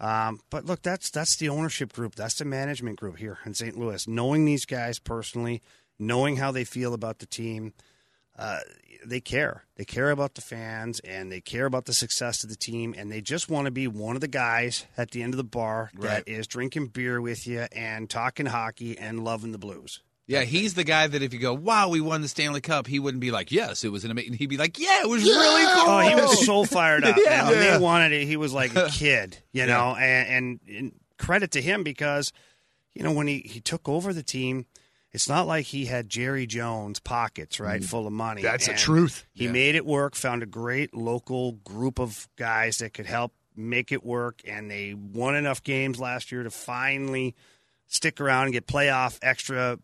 Um, 0.00 0.40
but 0.50 0.64
look, 0.64 0.82
that's 0.82 1.10
that's 1.10 1.36
the 1.36 1.48
ownership 1.48 1.92
group, 1.92 2.14
that's 2.14 2.34
the 2.34 2.44
management 2.44 2.98
group 2.98 3.18
here 3.18 3.38
in 3.44 3.54
St. 3.54 3.78
Louis. 3.78 4.08
Knowing 4.08 4.44
these 4.44 4.64
guys 4.64 4.98
personally, 4.98 5.62
knowing 5.98 6.36
how 6.36 6.50
they 6.50 6.64
feel 6.64 6.94
about 6.94 7.18
the 7.20 7.26
team, 7.26 7.72
uh, 8.38 8.60
they 9.04 9.20
care. 9.20 9.64
They 9.76 9.84
care 9.84 10.10
about 10.10 10.34
the 10.34 10.40
fans 10.40 11.00
and 11.00 11.30
they 11.30 11.40
care 11.40 11.66
about 11.66 11.84
the 11.86 11.92
success 11.92 12.44
of 12.44 12.50
the 12.50 12.56
team, 12.56 12.94
and 12.96 13.10
they 13.10 13.20
just 13.20 13.48
want 13.50 13.64
to 13.66 13.70
be 13.70 13.86
one 13.88 14.14
of 14.14 14.20
the 14.20 14.28
guys 14.28 14.86
at 14.96 15.10
the 15.10 15.22
end 15.22 15.32
of 15.34 15.38
the 15.38 15.44
bar 15.44 15.90
Right. 15.94 16.24
that 16.24 16.28
is 16.28 16.46
drinking 16.46 16.88
beer 16.88 17.20
with 17.20 17.46
you 17.46 17.66
and 17.72 18.08
talking 18.08 18.46
hockey 18.46 18.96
and 18.96 19.24
loving 19.24 19.52
the 19.52 19.58
Blues. 19.58 20.00
Yeah, 20.28 20.42
he's 20.42 20.74
the 20.74 20.84
guy 20.84 21.08
that 21.08 21.20
if 21.20 21.34
you 21.34 21.40
go, 21.40 21.52
"Wow, 21.52 21.88
we 21.88 22.00
won 22.00 22.22
the 22.22 22.28
Stanley 22.28 22.60
Cup," 22.60 22.86
he 22.86 23.00
wouldn't 23.00 23.20
be 23.20 23.32
like, 23.32 23.50
"Yes, 23.50 23.82
it 23.82 23.88
was 23.90 24.04
an 24.04 24.12
amazing." 24.12 24.34
He'd 24.34 24.46
be 24.46 24.56
like, 24.56 24.78
"Yeah, 24.78 25.02
it 25.02 25.08
was 25.08 25.24
really 25.24 25.64
cool." 25.64 25.90
Oh, 25.92 25.98
he 25.98 26.14
was 26.14 26.46
so 26.46 26.64
fired 26.64 27.04
up. 27.04 27.16
Yeah. 27.24 27.50
When 27.50 27.60
Yeah. 27.60 27.72
they 27.76 27.82
wanted 27.82 28.12
it, 28.12 28.26
he 28.26 28.36
was 28.36 28.52
like 28.52 28.74
a 28.76 28.88
kid, 28.92 29.36
you 29.52 29.66
know. 29.66 29.96
And, 29.96 30.28
and, 30.28 30.76
and 30.78 30.92
credit 31.18 31.50
to 31.52 31.60
him 31.60 31.82
because, 31.82 32.32
you 32.94 33.02
know, 33.02 33.10
when 33.12 33.26
he, 33.26 33.40
he 33.40 33.60
took 33.60 33.88
over 33.88 34.12
the 34.14 34.22
team, 34.22 34.66
it's 35.12 35.28
not 35.28 35.46
like 35.46 35.66
he 35.66 35.84
had 35.84 36.08
Jerry 36.08 36.46
Jones 36.46 36.98
pockets 36.98 37.60
right 37.60 37.84
full 37.84 38.06
of 38.06 38.12
money. 38.12 38.42
That's 38.42 38.66
the 38.66 38.74
truth. 38.74 39.26
He 39.32 39.46
made 39.46 39.74
it 39.74 39.84
work. 39.84 40.14
Found 40.16 40.42
a 40.42 40.46
great 40.46 40.94
local 40.94 41.52
group 41.52 41.98
of 41.98 42.28
guys 42.36 42.78
that 42.78 42.94
could 42.94 43.06
help 43.06 43.32
make 43.54 43.92
it 43.92 44.02
work, 44.04 44.40
and 44.46 44.70
they 44.70 44.94
won 44.94 45.34
enough 45.34 45.62
games 45.62 46.00
last 46.00 46.32
year 46.32 46.42
to 46.42 46.50
finally 46.50 47.34
stick 47.86 48.20
around 48.20 48.44
and 48.44 48.52
get 48.54 48.66
playoff 48.66 49.18
extra 49.20 49.78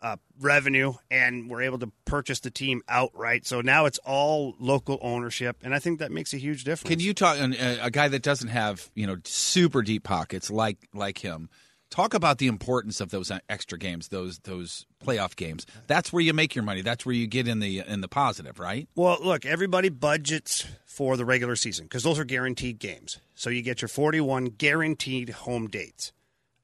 uh, 0.00 0.16
revenue, 0.40 0.92
and 1.10 1.48
we're 1.50 1.62
able 1.62 1.78
to 1.78 1.90
purchase 2.04 2.40
the 2.40 2.50
team 2.50 2.82
outright. 2.88 3.46
So 3.46 3.60
now 3.60 3.86
it's 3.86 3.98
all 3.98 4.54
local 4.58 4.98
ownership, 5.00 5.58
and 5.62 5.74
I 5.74 5.78
think 5.78 6.00
that 6.00 6.12
makes 6.12 6.34
a 6.34 6.38
huge 6.38 6.64
difference. 6.64 6.88
Can 6.88 7.00
you 7.00 7.14
talk 7.14 7.38
and, 7.38 7.54
uh, 7.54 7.76
a 7.82 7.90
guy 7.90 8.08
that 8.08 8.22
doesn't 8.22 8.48
have 8.48 8.90
you 8.94 9.06
know 9.06 9.16
super 9.24 9.82
deep 9.82 10.04
pockets 10.04 10.50
like 10.50 10.88
like 10.94 11.18
him? 11.18 11.48
Talk 11.92 12.14
about 12.14 12.38
the 12.38 12.46
importance 12.46 13.02
of 13.02 13.10
those 13.10 13.30
extra 13.50 13.78
games, 13.78 14.08
those 14.08 14.38
those 14.38 14.86
playoff 15.04 15.36
games. 15.36 15.66
That's 15.88 16.10
where 16.10 16.22
you 16.22 16.32
make 16.32 16.54
your 16.54 16.64
money. 16.64 16.80
That's 16.80 17.04
where 17.04 17.14
you 17.14 17.26
get 17.26 17.46
in 17.46 17.58
the 17.58 17.82
in 17.86 18.00
the 18.00 18.08
positive, 18.08 18.58
right? 18.58 18.88
Well, 18.94 19.18
look, 19.22 19.44
everybody 19.44 19.90
budgets 19.90 20.66
for 20.86 21.18
the 21.18 21.26
regular 21.26 21.54
season 21.54 21.84
because 21.84 22.02
those 22.02 22.18
are 22.18 22.24
guaranteed 22.24 22.78
games. 22.78 23.20
So 23.34 23.50
you 23.50 23.60
get 23.60 23.82
your 23.82 23.90
41 23.90 24.46
guaranteed 24.56 25.28
home 25.28 25.68
dates. 25.68 26.14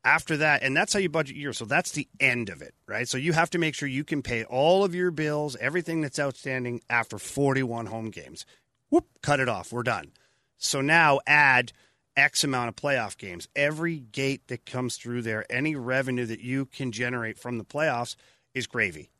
After 0.03 0.39
that, 0.39 0.63
and 0.63 0.75
that's 0.75 0.95
how 0.95 0.99
you 0.99 1.11
budget 1.11 1.37
your. 1.37 1.53
So 1.53 1.67
that's 1.67 1.91
the 1.91 2.09
end 2.19 2.49
of 2.49 2.63
it, 2.63 2.73
right? 2.87 3.07
So 3.07 3.19
you 3.19 3.35
have 3.35 3.51
to 3.51 3.59
make 3.59 3.75
sure 3.75 3.87
you 3.87 4.05
can 4.05 4.23
pay 4.23 4.45
all 4.45 4.83
of 4.83 4.95
your 4.95 5.11
bills, 5.11 5.59
everything 5.61 6.01
that's 6.01 6.19
outstanding 6.19 6.81
after 6.89 7.19
41 7.19 7.85
home 7.85 8.09
games. 8.09 8.47
Whoop, 8.89 9.05
cut 9.23 9.41
it 9.41 9.49
off. 9.51 9.75
We're 9.75 9.83
done. 9.83 10.13
So 10.57 10.81
now 10.81 11.21
add 11.27 11.73
X 12.19 12.43
amount 12.43 12.69
of 12.69 12.77
playoff 12.77 13.17
games. 13.17 13.49
Every 13.55 14.01
gate 14.01 14.49
that 14.49 14.67
comes 14.67 14.97
through 14.97 15.23
there, 15.23 15.47
any 15.49 15.77
revenue 15.77 16.27
that 16.27 16.41
you 16.41 16.67
can 16.67 16.91
generate 16.91 17.39
from 17.39 17.59
the 17.59 17.65
playoffs 17.65 18.17
is 18.55 18.67
gravy. 18.67 19.11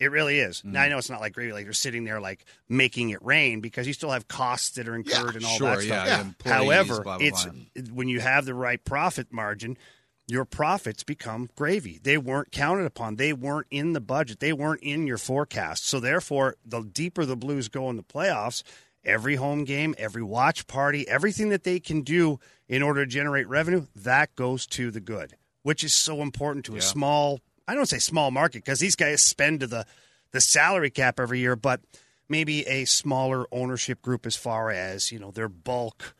It 0.00 0.10
really 0.10 0.40
is. 0.40 0.62
Now 0.64 0.82
I 0.82 0.86
mm. 0.86 0.90
know 0.90 0.98
it's 0.98 1.08
not 1.08 1.20
like 1.20 1.32
gravy, 1.32 1.52
like 1.52 1.64
you're 1.64 1.72
sitting 1.72 2.02
there 2.02 2.20
like 2.20 2.44
making 2.68 3.10
it 3.10 3.24
rain 3.24 3.60
because 3.60 3.86
you 3.86 3.92
still 3.92 4.10
have 4.10 4.26
costs 4.26 4.70
that 4.70 4.88
are 4.88 4.96
incurred 4.96 5.36
and 5.36 5.44
all 5.44 5.56
sure, 5.56 5.76
that 5.76 5.82
stuff. 5.82 6.06
yeah, 6.06 6.20
employees, 6.22 6.56
However, 6.56 7.02
blah, 7.02 7.18
blah, 7.18 7.26
it's 7.26 7.44
blah. 7.44 7.82
when 7.92 8.08
you 8.08 8.18
have 8.18 8.44
the 8.44 8.54
right 8.54 8.84
profit 8.84 9.32
margin, 9.32 9.78
your 10.26 10.44
profits 10.44 11.04
become 11.04 11.48
gravy. 11.54 12.00
They 12.02 12.18
weren't 12.18 12.50
counted 12.50 12.86
upon. 12.86 13.16
They 13.16 13.32
weren't 13.32 13.68
in 13.70 13.92
the 13.92 14.00
budget. 14.00 14.40
They 14.40 14.52
weren't 14.52 14.82
in 14.82 15.06
your 15.06 15.18
forecast. 15.18 15.86
So 15.86 16.00
therefore, 16.00 16.56
the 16.64 16.80
deeper 16.80 17.24
the 17.24 17.36
Blues 17.36 17.68
go 17.68 17.88
in 17.90 17.96
the 17.96 18.02
playoffs, 18.02 18.64
every 19.04 19.36
home 19.36 19.64
game, 19.64 19.94
every 19.98 20.22
watch 20.22 20.66
party, 20.66 21.06
everything 21.08 21.48
that 21.50 21.64
they 21.64 21.80
can 21.80 22.02
do 22.02 22.38
in 22.68 22.82
order 22.82 23.04
to 23.04 23.10
generate 23.10 23.48
revenue, 23.48 23.86
that 23.94 24.34
goes 24.34 24.66
to 24.66 24.90
the 24.90 25.00
good, 25.00 25.34
which 25.62 25.84
is 25.84 25.92
so 25.94 26.22
important 26.22 26.64
to 26.66 26.76
a 26.76 26.80
small 26.82 27.40
I 27.66 27.74
don't 27.74 27.86
say 27.86 27.98
small 27.98 28.30
market 28.30 28.64
because 28.64 28.78
these 28.80 28.96
guys 28.96 29.22
spend 29.22 29.60
to 29.60 29.66
the 29.66 29.86
the 30.32 30.40
salary 30.40 30.90
cap 30.90 31.18
every 31.20 31.38
year, 31.40 31.56
but 31.56 31.80
maybe 32.28 32.66
a 32.66 32.84
smaller 32.86 33.46
ownership 33.52 34.02
group 34.02 34.26
as 34.26 34.34
far 34.34 34.70
as, 34.70 35.12
you 35.12 35.18
know, 35.18 35.30
their 35.30 35.48
bulk 35.48 36.14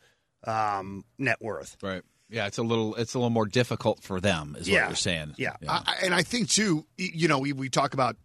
um, 0.45 1.03
net 1.17 1.41
worth. 1.41 1.77
Right. 1.81 2.01
Yeah, 2.29 2.47
it's 2.47 2.57
a 2.57 2.63
little 2.63 2.95
it's 2.95 3.13
a 3.13 3.19
little 3.19 3.29
more 3.29 3.45
difficult 3.45 4.01
for 4.03 4.19
them, 4.19 4.55
is 4.59 4.67
Yeah. 4.67 4.81
what 4.83 4.89
you're 4.89 4.95
saying. 4.95 5.35
Yeah. 5.37 5.55
I, 5.67 5.81
I- 5.85 6.05
and 6.05 6.13
I 6.13 6.23
think 6.23 6.49
too, 6.49 6.85
you 6.97 7.27
know, 7.27 7.39
we, 7.39 7.53
we 7.53 7.69
talk 7.69 7.93
about 7.93 8.15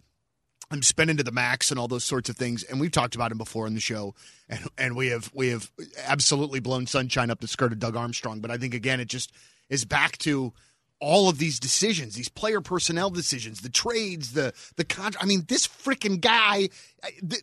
I'm 0.70 0.82
spending 0.82 1.16
to 1.16 1.22
the 1.22 1.32
max 1.32 1.70
and 1.70 1.80
all 1.80 1.88
those 1.88 2.04
sorts 2.04 2.28
of 2.28 2.36
things, 2.36 2.62
and 2.62 2.80
we've 2.80 2.92
talked 2.92 3.14
about 3.16 3.32
him 3.32 3.38
before 3.38 3.66
in 3.66 3.74
the 3.74 3.80
show, 3.80 4.14
and 4.48 4.68
and 4.78 4.96
we 4.96 5.08
have 5.08 5.30
we 5.34 5.48
have 5.48 5.70
absolutely 6.06 6.60
blown 6.60 6.86
sunshine 6.86 7.30
up 7.30 7.40
the 7.40 7.48
skirt 7.48 7.72
of 7.72 7.78
Doug 7.78 7.96
Armstrong. 7.96 8.40
But 8.40 8.50
I 8.50 8.56
think 8.56 8.74
again, 8.74 9.00
it 9.00 9.08
just 9.08 9.32
is 9.68 9.84
back 9.84 10.16
to 10.18 10.52
all 11.00 11.28
of 11.28 11.38
these 11.38 11.58
decisions, 11.58 12.14
these 12.14 12.28
player 12.28 12.60
personnel 12.60 13.10
decisions, 13.10 13.62
the 13.62 13.68
trades, 13.68 14.32
the 14.32 14.52
the 14.76 14.84
contract. 14.84 15.24
I 15.24 15.26
mean, 15.26 15.44
this 15.48 15.66
freaking 15.66 16.20
guy. 16.20 16.68
I, 17.02 17.10
th- 17.28 17.42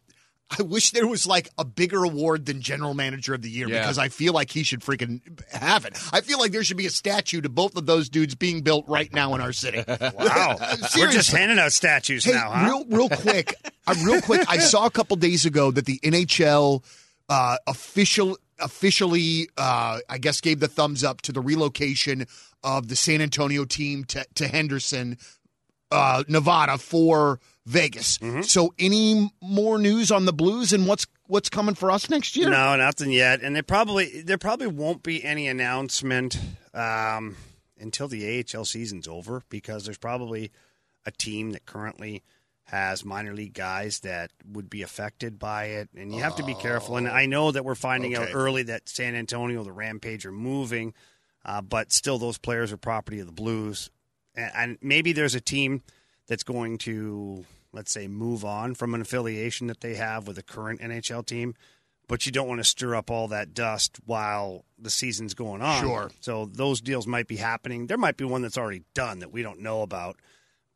I 0.57 0.61
wish 0.63 0.91
there 0.91 1.05
was 1.05 1.27
like 1.27 1.49
a 1.57 1.65
bigger 1.65 2.03
award 2.05 2.45
than 2.45 2.61
General 2.61 2.93
Manager 2.93 3.33
of 3.33 3.41
the 3.41 3.49
Year 3.49 3.67
Yeah. 3.67 3.81
because 3.81 3.97
I 3.97 4.07
feel 4.07 4.31
like 4.33 4.49
he 4.49 4.63
should 4.63 4.79
freaking 4.79 5.19
have 5.51 5.83
it. 5.85 5.97
I 6.13 6.21
feel 6.21 6.39
like 6.39 6.51
there 6.53 6.63
should 6.63 6.77
be 6.77 6.85
a 6.85 6.89
statue 6.89 7.41
to 7.41 7.49
both 7.49 7.75
of 7.75 7.85
those 7.85 8.07
dudes 8.07 8.33
being 8.33 8.61
built 8.61 8.85
right 8.87 9.11
now 9.13 9.35
in 9.35 9.41
our 9.41 9.51
city. 9.51 9.83
Wow. 10.17 10.55
We're 10.95 11.11
just 11.11 11.31
handing 11.31 11.59
out 11.59 11.73
statues 11.73 12.23
Hey, 12.23 12.31
now, 12.31 12.49
huh? 12.51 12.65
real, 12.65 12.85
real 12.85 13.09
quick, 13.09 13.55
uh, 13.87 13.95
real 14.05 14.21
quick. 14.21 14.41
I 14.49 14.59
saw 14.59 14.85
a 14.85 14.91
couple 14.91 15.17
days 15.17 15.45
ago 15.45 15.69
that 15.71 15.85
the 15.85 15.99
NHL 16.03 16.81
uh, 17.29 17.57
official, 17.67 18.37
officially, 18.59 19.49
uh, 19.57 19.99
I 20.09 20.17
guess, 20.17 20.39
gave 20.39 20.59
the 20.61 20.67
thumbs 20.69 21.03
up 21.03 21.21
to 21.23 21.31
the 21.33 21.41
relocation 21.41 22.25
of 22.63 22.87
the 22.87 22.95
San 22.95 23.21
Antonio 23.21 23.65
team 23.65 24.05
to, 24.05 24.25
to 24.35 24.47
Henderson, 24.47 25.17
uh, 25.91 26.23
Nevada, 26.27 26.77
for 26.77 27.39
Vegas. 27.67 28.17
Mm-hmm. 28.19 28.43
So, 28.43 28.73
any 28.79 29.29
more 29.41 29.77
news 29.77 30.09
on 30.09 30.25
the 30.25 30.31
Blues 30.31 30.71
and 30.71 30.87
what's 30.87 31.05
what's 31.25 31.49
coming 31.49 31.75
for 31.75 31.91
us 31.91 32.09
next 32.09 32.37
year? 32.37 32.49
No, 32.49 32.77
nothing 32.77 33.11
yet. 33.11 33.41
And 33.41 33.53
there 33.53 33.61
probably 33.61 34.21
there 34.21 34.37
probably 34.37 34.67
won't 34.67 35.03
be 35.03 35.21
any 35.21 35.49
announcement 35.49 36.39
um, 36.73 37.35
until 37.77 38.07
the 38.07 38.45
AHL 38.55 38.63
season's 38.63 39.05
over 39.05 39.43
because 39.49 39.83
there's 39.83 39.97
probably 39.97 40.49
a 41.05 41.11
team 41.11 41.51
that 41.51 41.65
currently 41.65 42.23
has 42.63 43.03
minor 43.03 43.33
league 43.33 43.53
guys 43.53 43.99
that 43.99 44.31
would 44.49 44.69
be 44.69 44.81
affected 44.81 45.37
by 45.37 45.65
it, 45.65 45.89
and 45.95 46.15
you 46.15 46.21
have 46.21 46.37
to 46.37 46.43
be 46.43 46.53
careful. 46.55 46.95
And 46.95 47.07
I 47.07 47.25
know 47.25 47.51
that 47.51 47.65
we're 47.65 47.75
finding 47.75 48.15
out 48.15 48.29
early 48.33 48.63
that 48.63 48.87
San 48.87 49.13
Antonio, 49.13 49.63
the 49.65 49.73
Rampage, 49.73 50.25
are 50.25 50.31
moving, 50.31 50.93
uh, 51.45 51.61
but 51.61 51.91
still 51.91 52.17
those 52.17 52.37
players 52.37 52.71
are 52.71 52.77
property 52.77 53.19
of 53.19 53.25
the 53.25 53.33
Blues, 53.33 53.89
and, 54.35 54.51
and 54.55 54.77
maybe 54.81 55.11
there's 55.11 55.35
a 55.35 55.41
team 55.41 55.81
that's 56.27 56.43
going 56.43 56.77
to 56.79 57.45
let's 57.77 57.91
say 57.91 58.07
move 58.07 58.43
on 58.43 58.73
from 58.73 58.93
an 58.93 59.01
affiliation 59.01 59.67
that 59.67 59.79
they 59.79 59.95
have 59.95 60.27
with 60.27 60.37
a 60.37 60.43
current 60.43 60.81
NHL 60.81 61.25
team 61.25 61.53
but 62.07 62.25
you 62.25 62.31
don't 62.31 62.47
want 62.47 62.59
to 62.59 62.63
stir 62.63 62.95
up 62.95 63.11
all 63.11 63.27
that 63.27 63.53
dust 63.53 63.97
while 64.05 64.65
the 64.79 64.89
season's 64.89 65.33
going 65.33 65.61
on. 65.61 65.81
Sure. 65.81 66.11
So 66.21 66.45
those 66.45 66.81
deals 66.81 67.05
might 67.05 67.27
be 67.27 67.35
happening. 67.35 67.87
There 67.87 67.97
might 67.97 68.17
be 68.17 68.23
one 68.23 68.41
that's 68.41 68.57
already 68.57 68.83
done 68.93 69.19
that 69.19 69.31
we 69.31 69.41
don't 69.43 69.59
know 69.59 69.81
about. 69.81 70.17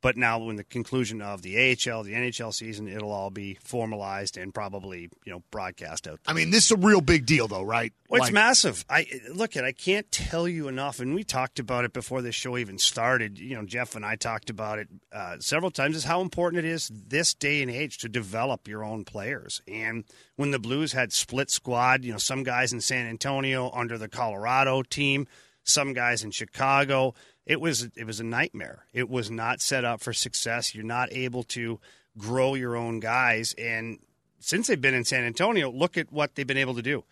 But 0.02 0.18
now, 0.18 0.40
when 0.40 0.56
the 0.56 0.64
conclusion 0.64 1.22
of 1.22 1.44
the 1.44 1.58
AHL, 1.58 2.02
the 2.04 2.14
NHL 2.14 2.54
season, 2.54 2.88
it'll 2.88 3.12
all 3.12 3.30
be 3.30 3.60
formalized 3.64 4.36
and 4.36 4.52
probably 4.52 5.10
you 5.26 5.32
know 5.32 5.44
broadcast 5.52 6.08
out. 6.08 6.20
I 6.26 6.34
mean, 6.34 6.50
this 6.50 6.66
is 6.66 6.72
a 6.72 6.78
real 6.78 7.02
big 7.02 7.26
deal, 7.28 7.48
though, 7.48 7.62
right? 7.62 7.94
Well, 8.10 8.18
it's 8.22 8.28
Like- 8.28 8.34
massive. 8.34 8.84
I 8.90 9.06
look 9.32 9.56
at. 9.56 9.64
I 9.64 9.72
can't 9.72 10.12
tell 10.12 10.48
you 10.48 10.68
enough, 10.68 11.00
and 11.00 11.14
we 11.14 11.24
talked 11.24 11.60
about 11.60 11.86
it 11.86 11.94
before 11.94 12.22
this 12.24 12.34
show 12.36 12.58
even 12.58 12.78
started. 12.80 13.38
You 13.38 13.56
know, 13.56 13.66
Jeff 13.66 13.96
and 13.96 14.04
I 14.04 14.16
talked 14.16 14.50
about 14.50 14.80
it 14.80 14.88
uh, 15.12 15.38
several 15.40 15.70
times. 15.72 15.96
Is 15.96 16.04
how 16.06 16.22
important 16.22 16.66
it 16.66 16.70
is 16.70 16.90
this 16.94 17.34
day 17.36 17.62
and 17.62 17.70
age 17.70 18.00
to 18.00 18.10
develop 18.10 18.68
your 18.68 18.84
own 18.84 19.06
players. 19.06 19.62
And 19.68 20.04
when 20.36 20.50
the 20.52 20.60
Blues 20.60 20.94
had 20.94 21.14
split 21.14 21.52
squad, 21.52 22.04
you 22.04 22.12
know, 22.12 22.18
some 22.18 22.42
guys 22.44 22.74
in 22.74 22.82
San 22.82 23.06
Antonio 23.06 23.70
under 23.72 23.98
the 24.00 24.10
Colorado 24.10 24.82
team, 24.82 25.28
some 25.64 25.94
guys 25.94 26.24
in 26.24 26.32
Chicago. 26.32 27.14
It 27.46 27.60
was 27.60 27.90
it 27.96 28.06
was 28.06 28.20
a 28.20 28.26
nightmare. 28.26 28.86
It 28.94 29.10
was 29.10 29.32
not 29.32 29.62
set 29.62 29.84
up 29.84 30.02
for 30.02 30.14
success. 30.14 30.76
You're 30.76 30.84
not 30.84 31.12
able 31.12 31.44
to 31.44 31.80
grow 32.18 32.56
your 32.56 32.76
own 32.76 33.00
guys. 33.00 33.56
And 33.58 34.00
since 34.40 34.68
they've 34.68 34.80
been 34.80 34.94
in 34.94 35.06
San 35.06 35.24
Antonio, 35.24 35.72
look 35.72 35.98
at 35.98 36.12
what 36.12 36.36
they've 36.36 36.48
been 36.48 36.58
able 36.58 36.76
to 36.76 36.82
do 36.82 37.04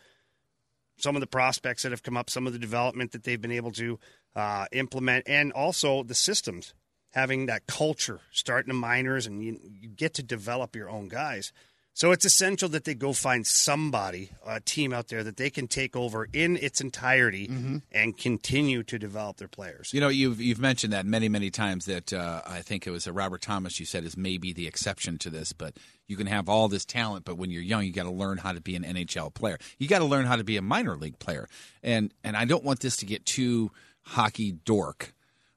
some 1.02 1.16
of 1.16 1.22
the 1.22 1.28
prospects 1.28 1.84
that 1.84 1.92
have 1.92 2.04
come 2.04 2.18
up, 2.18 2.30
some 2.30 2.46
of 2.46 2.54
the 2.54 2.60
development 2.60 3.12
that 3.14 3.24
they've 3.24 3.42
been 3.42 3.52
able 3.52 3.72
to 3.72 4.00
uh, 4.36 4.66
implement, 4.72 5.28
and 5.28 5.52
also 5.54 6.04
the 6.04 6.16
systems, 6.16 6.74
having 7.12 7.48
that 7.48 7.68
culture, 7.68 8.20
starting 8.32 8.68
the 8.68 8.80
minors, 8.80 9.26
and 9.26 9.44
you, 9.44 9.60
you 9.64 9.90
get 9.90 10.14
to 10.14 10.24
develop 10.24 10.76
your 10.76 10.90
own 10.90 11.08
guys. 11.08 11.52
So 11.94 12.12
it's 12.12 12.24
essential 12.24 12.70
that 12.70 12.86
they 12.86 12.94
go 12.94 13.12
find 13.12 13.46
somebody, 13.46 14.32
a 14.46 14.62
team 14.62 14.94
out 14.94 15.10
there 15.10 15.22
that 15.24 15.36
they 15.36 15.50
can 15.50 15.68
take 15.68 15.98
over 15.98 16.30
in 16.32 16.56
its 16.56 16.80
entirety 16.80 17.52
and 17.92 18.18
continue 18.18 18.84
to 18.84 18.98
develop 18.98 19.38
their 19.38 19.50
players. 19.50 19.90
You 19.94 20.00
know, 20.00 20.08
you've 20.08 20.40
you've 20.40 20.60
mentioned 20.60 20.94
that 20.94 21.06
many 21.06 21.28
many 21.28 21.50
times. 21.50 21.86
That 21.86 22.14
uh, 22.14 22.42
I 22.48 22.62
think 22.62 22.88
it 22.88 22.92
was 22.92 23.06
a 23.06 23.12
Robert 23.12 23.42
Thomas. 23.42 23.80
You 23.82 23.86
said 23.86 24.06
is 24.06 24.16
maybe 24.16 24.54
the 24.54 24.66
exception 24.66 25.18
to 25.20 25.30
this, 25.30 25.52
but 25.52 25.76
you 26.08 26.16
can 26.16 26.28
have 26.28 26.48
all 26.48 26.70
this 26.70 26.86
talent, 26.86 27.26
but 27.26 27.38
when 27.38 27.52
you're 27.52 27.62
young, 27.62 27.84
you 27.84 27.92
got 27.92 28.04
to 28.04 28.12
learn 28.12 28.38
how 28.38 28.54
to 28.54 28.62
be 28.62 28.76
an 28.76 28.84
NHL 28.84 29.34
player. 29.34 29.58
You 29.78 29.88
got 29.88 30.00
to 30.00 30.06
learn 30.06 30.26
how 30.26 30.38
to 30.38 30.44
be 30.44 30.58
a 30.58 30.62
minor 30.62 30.96
league 30.96 31.20
player. 31.20 31.50
And 31.84 32.14
and 32.24 32.38
I 32.38 32.46
don't 32.46 32.64
want 32.64 32.80
this 32.80 32.96
to 32.98 33.06
get 33.06 33.26
too 33.26 33.72
hockey 34.04 34.54
dork, 34.54 35.14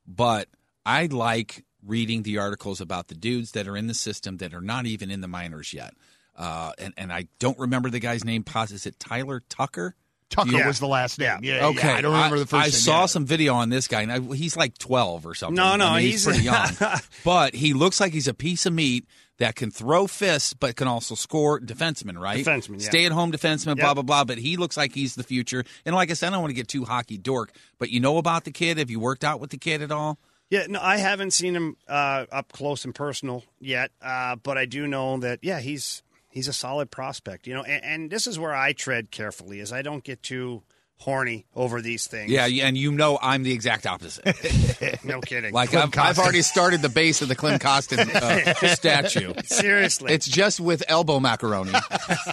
but 0.07 0.49
I 0.85 1.07
like 1.07 1.65
reading 1.85 2.23
the 2.23 2.39
articles 2.39 2.81
about 2.81 3.09
the 3.09 3.15
dudes 3.15 3.53
that 3.53 3.67
are 3.67 3.77
in 3.77 3.87
the 3.87 3.95
system 3.95 4.37
that 4.39 4.55
are 4.55 4.61
not 4.61 4.87
even 4.87 5.11
in 5.11 5.21
the 5.21 5.29
minors 5.29 5.73
yet. 5.73 5.95
Uh, 6.37 6.73
and 6.79 6.95
and 6.97 7.13
I 7.13 7.27
don't 7.39 7.59
remember 7.59 7.91
the 7.91 8.01
guy's 8.01 8.25
name. 8.25 8.45
Is 8.71 8.87
it 8.87 8.99
Tyler 8.99 9.43
Tucker? 9.49 9.95
Tucker 10.31 10.51
Yeah. 10.53 10.67
was 10.67 10.79
the 10.79 10.87
last 10.89 11.19
name. 11.19 11.41
Yeah. 11.43 11.57
yeah, 11.57 11.67
Okay, 11.67 11.91
I 11.93 12.01
don't 12.01 12.13
remember 12.15 12.39
the 12.39 12.47
first 12.47 12.61
I 12.61 12.65
name. 12.65 12.73
saw 12.73 13.01
yeah. 13.01 13.07
some 13.07 13.27
video 13.27 13.55
on 13.55 13.69
this 13.69 13.87
guy, 13.87 14.01
and 14.01 14.11
I, 14.11 14.19
he's 14.35 14.57
like 14.57 14.79
twelve 14.79 15.27
or 15.27 15.35
something. 15.35 15.57
No, 15.57 15.77
no, 15.77 15.89
I 15.89 15.99
mean, 16.01 16.11
he's, 16.11 16.25
he's- 16.25 16.25
pretty 16.25 16.45
young, 16.45 17.01
but 17.25 17.55
he 17.55 17.75
looks 17.75 18.01
like 18.01 18.15
he's 18.15 18.29
a 18.29 18.35
piece 18.35 18.65
of 18.65 18.73
meat 18.73 19.07
that 19.39 19.57
can 19.57 19.71
throw 19.71 20.07
fists, 20.07 20.55
but 20.55 20.75
can 20.77 20.89
also 20.89 21.15
score. 21.15 21.61
Defenseman, 21.61 22.19
right? 22.19 22.43
Defenseman, 22.47 22.81
yeah. 22.81 22.89
Stay 22.89 23.05
at 23.05 23.13
home 23.13 23.31
defenseman. 23.31 23.77
Blah 23.77 23.93
blah 23.93 24.03
blah. 24.03 24.25
But 24.25 24.39
he 24.39 24.57
looks 24.57 24.77
like 24.79 24.95
he's 24.95 25.17
the 25.17 25.23
future. 25.23 25.65
And 25.85 25.95
like 25.95 26.11
I 26.11 26.15
said, 26.15 26.29
I 26.29 26.31
don't 26.31 26.41
want 26.41 26.51
to 26.51 26.55
get 26.57 26.69
too 26.69 26.85
hockey 26.87 27.19
dork, 27.19 27.53
but 27.79 27.91
you 27.91 28.01
know 28.01 28.17
about 28.17 28.45
the 28.45 28.53
kid? 28.53 28.79
Have 28.79 28.91
you 28.91 29.01
worked 29.01 29.25
out 29.25 29.39
with 29.39 29.51
the 29.51 29.59
kid 29.59 29.83
at 29.83 29.91
all? 29.93 30.19
Yeah, 30.49 30.67
no, 30.69 30.81
I 30.83 30.97
haven't 30.97 31.33
seen 31.33 31.55
him 31.57 31.77
uh, 31.89 32.25
up 32.33 32.53
close 32.53 32.85
and 32.87 32.95
personal 32.95 33.43
yet, 33.61 33.91
uh, 34.03 34.37
but 34.37 34.57
I 34.59 34.65
do 34.67 34.87
know 34.87 35.19
that 35.19 35.41
yeah, 35.43 35.61
he's 35.61 36.03
he's 36.33 36.49
a 36.49 36.53
solid 36.53 36.91
prospect. 36.91 37.47
You 37.47 37.55
know, 37.55 37.63
and, 37.63 37.85
and 37.85 38.11
this 38.11 38.27
is 38.27 38.39
where 38.39 38.55
I 38.55 38.73
tread 38.73 39.11
carefully, 39.13 39.61
is 39.61 39.73
I 39.73 39.83
don't 39.83 40.03
get 40.03 40.23
too 40.23 40.63
horny 40.99 41.45
over 41.57 41.83
these 41.83 42.07
things. 42.07 42.31
Yeah, 42.31 42.47
and 42.47 42.79
you 42.79 42.93
know 42.93 43.19
I'm 43.21 43.43
the 43.43 43.53
exact 43.53 43.87
opposite. 43.87 44.25
no 45.05 45.21
kidding. 45.21 45.53
Like 45.53 45.75
I've, 45.75 45.97
I've 45.99 46.19
already 46.19 46.43
started 46.43 46.81
the 46.81 46.89
base 46.89 47.23
of 47.23 47.29
the 47.29 47.35
Klim 47.35 47.59
Kostin 47.59 47.99
uh, 48.15 48.55
statue. 48.75 49.35
seriously, 49.45 50.13
It's 50.13 50.27
just 50.29 50.61
with 50.61 50.85
elbow 50.87 51.19
macaroni, 51.19 51.73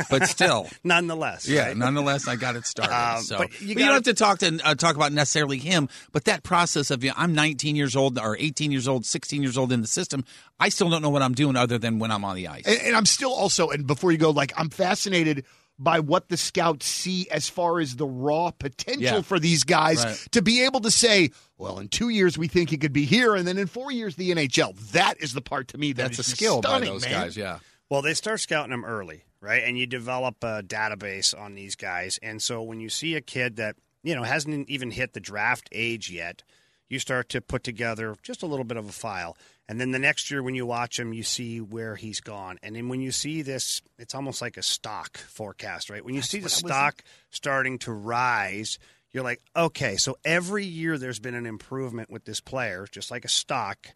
but 0.09 0.27
still. 0.27 0.67
nonetheless. 0.83 1.47
Yeah, 1.47 1.67
right? 1.67 1.77
nonetheless, 1.77 2.27
I 2.27 2.35
got 2.35 2.55
it 2.55 2.65
started. 2.67 2.93
Um, 2.95 3.23
so, 3.23 3.37
but 3.39 3.49
but 3.49 3.61
you 3.61 3.69
you, 3.69 3.75
gotta- 3.75 3.85
don't 3.85 3.93
have 3.95 4.03
to 4.03 4.13
talk 4.13 4.39
to 4.39 4.59
uh, 4.63 4.75
talk 4.75 4.95
about 4.95 5.13
necessarily 5.13 5.57
him, 5.57 5.89
but 6.11 6.25
that 6.25 6.43
process 6.43 6.91
of 6.91 7.03
you 7.03 7.09
know, 7.09 7.15
I'm 7.17 7.33
19 7.33 7.75
years 7.75 7.95
old 7.95 8.19
or 8.19 8.37
18 8.39 8.71
years 8.71 8.87
old, 8.87 9.05
16 9.05 9.41
years 9.41 9.57
old 9.57 9.71
in 9.71 9.81
the 9.81 9.87
system. 9.87 10.23
I 10.59 10.69
still 10.69 10.89
don't 10.91 11.01
know 11.01 11.09
what 11.09 11.23
I'm 11.23 11.33
doing 11.33 11.55
other 11.55 11.77
than 11.79 11.97
when 11.99 12.11
I'm 12.11 12.23
on 12.23 12.35
the 12.35 12.47
ice. 12.49 12.65
And, 12.67 12.79
and 12.81 12.95
I'm 12.95 13.05
still 13.07 13.33
also, 13.33 13.69
and 13.69 13.87
before 13.87 14.11
you 14.11 14.17
go, 14.17 14.29
like 14.29 14.53
I'm 14.57 14.69
fascinated 14.69 15.45
by 15.81 15.99
what 16.01 16.27
the 16.29 16.35
scouts 16.37 16.85
see 16.85 17.27
as 17.31 17.47
far 17.49 17.79
as 17.79 17.95
the 17.95 18.05
raw 18.05 18.51
potential 18.51 19.01
Yeah. 19.01 19.21
for 19.21 19.39
these 19.39 19.63
guys 19.63 20.03
Right. 20.03 20.17
to 20.31 20.41
be 20.41 20.63
able 20.65 20.81
to 20.81 20.91
say, 20.91 21.31
well, 21.57 21.79
in 21.79 21.87
two 21.87 22.09
years 22.09 22.37
we 22.37 22.47
think 22.49 22.69
he 22.69 22.77
could 22.77 22.91
be 22.93 23.05
here, 23.05 23.33
and 23.33 23.47
then 23.47 23.57
in 23.57 23.65
four 23.67 23.91
years 23.91 24.15
the 24.17 24.31
NHL. 24.31 24.73
That 24.91 25.21
is 25.21 25.31
the 25.33 25.41
part 25.41 25.69
to 25.69 25.77
me 25.77 25.93
that 25.93 26.03
That's 26.03 26.17
a 26.17 26.21
is 26.21 26.25
just 26.27 26.37
skill 26.37 26.61
by 26.61 26.81
those 26.81 27.03
man. 27.03 27.11
guys. 27.11 27.37
Yeah. 27.37 27.59
Well, 27.89 28.01
they 28.01 28.13
start 28.13 28.39
scouting 28.41 28.71
them 28.71 28.83
early, 28.85 29.23
right? 29.41 29.63
And 29.63 29.77
you 29.77 29.87
develop 29.87 30.43
a 30.43 30.61
database 30.61 31.33
on 31.35 31.55
these 31.55 31.75
guys. 31.75 32.19
And 32.21 32.41
so 32.41 32.61
when 32.61 32.79
you 32.81 32.89
see 32.89 33.15
a 33.15 33.21
kid 33.21 33.55
that, 33.55 33.77
you 34.03 34.13
know, 34.15 34.23
hasn't 34.23 34.69
even 34.69 34.91
hit 34.91 35.13
the 35.13 35.19
draft 35.19 35.69
age 35.71 36.09
yet, 36.11 36.43
you 36.89 36.99
start 36.99 37.29
to 37.29 37.41
put 37.41 37.63
together 37.63 38.15
just 38.23 38.43
a 38.43 38.47
little 38.47 38.65
bit 38.65 38.77
of 38.77 38.89
a 38.89 38.91
file. 38.91 39.37
And 39.67 39.79
then 39.79 39.91
the 39.91 39.99
next 39.99 40.31
year 40.31 40.41
when 40.41 40.55
you 40.55 40.65
watch 40.65 40.99
him, 40.99 41.13
you 41.13 41.21
see 41.21 41.61
where 41.61 41.95
he's 41.95 42.19
gone. 42.19 42.57
And 42.63 42.75
then 42.75 42.89
when 42.89 43.01
you 43.01 43.11
see 43.11 43.43
this, 43.43 43.81
it's 43.99 44.15
almost 44.15 44.41
like 44.41 44.57
a 44.57 44.63
stock 44.63 45.17
forecast, 45.17 45.91
right? 45.91 46.03
When 46.03 46.15
you 46.15 46.23
see 46.23 46.39
the 46.39 46.49
stock 46.49 47.03
starting 47.29 47.77
to 47.79 47.91
rise, 47.91 48.79
you're 49.11 49.23
like, 49.23 49.41
okay, 49.55 49.95
so 49.95 50.17
every 50.25 50.65
year 50.65 50.97
there's 50.97 51.19
been 51.19 51.35
an 51.35 51.45
improvement 51.45 52.09
with 52.09 52.25
this 52.25 52.41
player, 52.41 52.87
just 52.91 53.11
like 53.11 53.25
a 53.25 53.29
stock. 53.29 53.87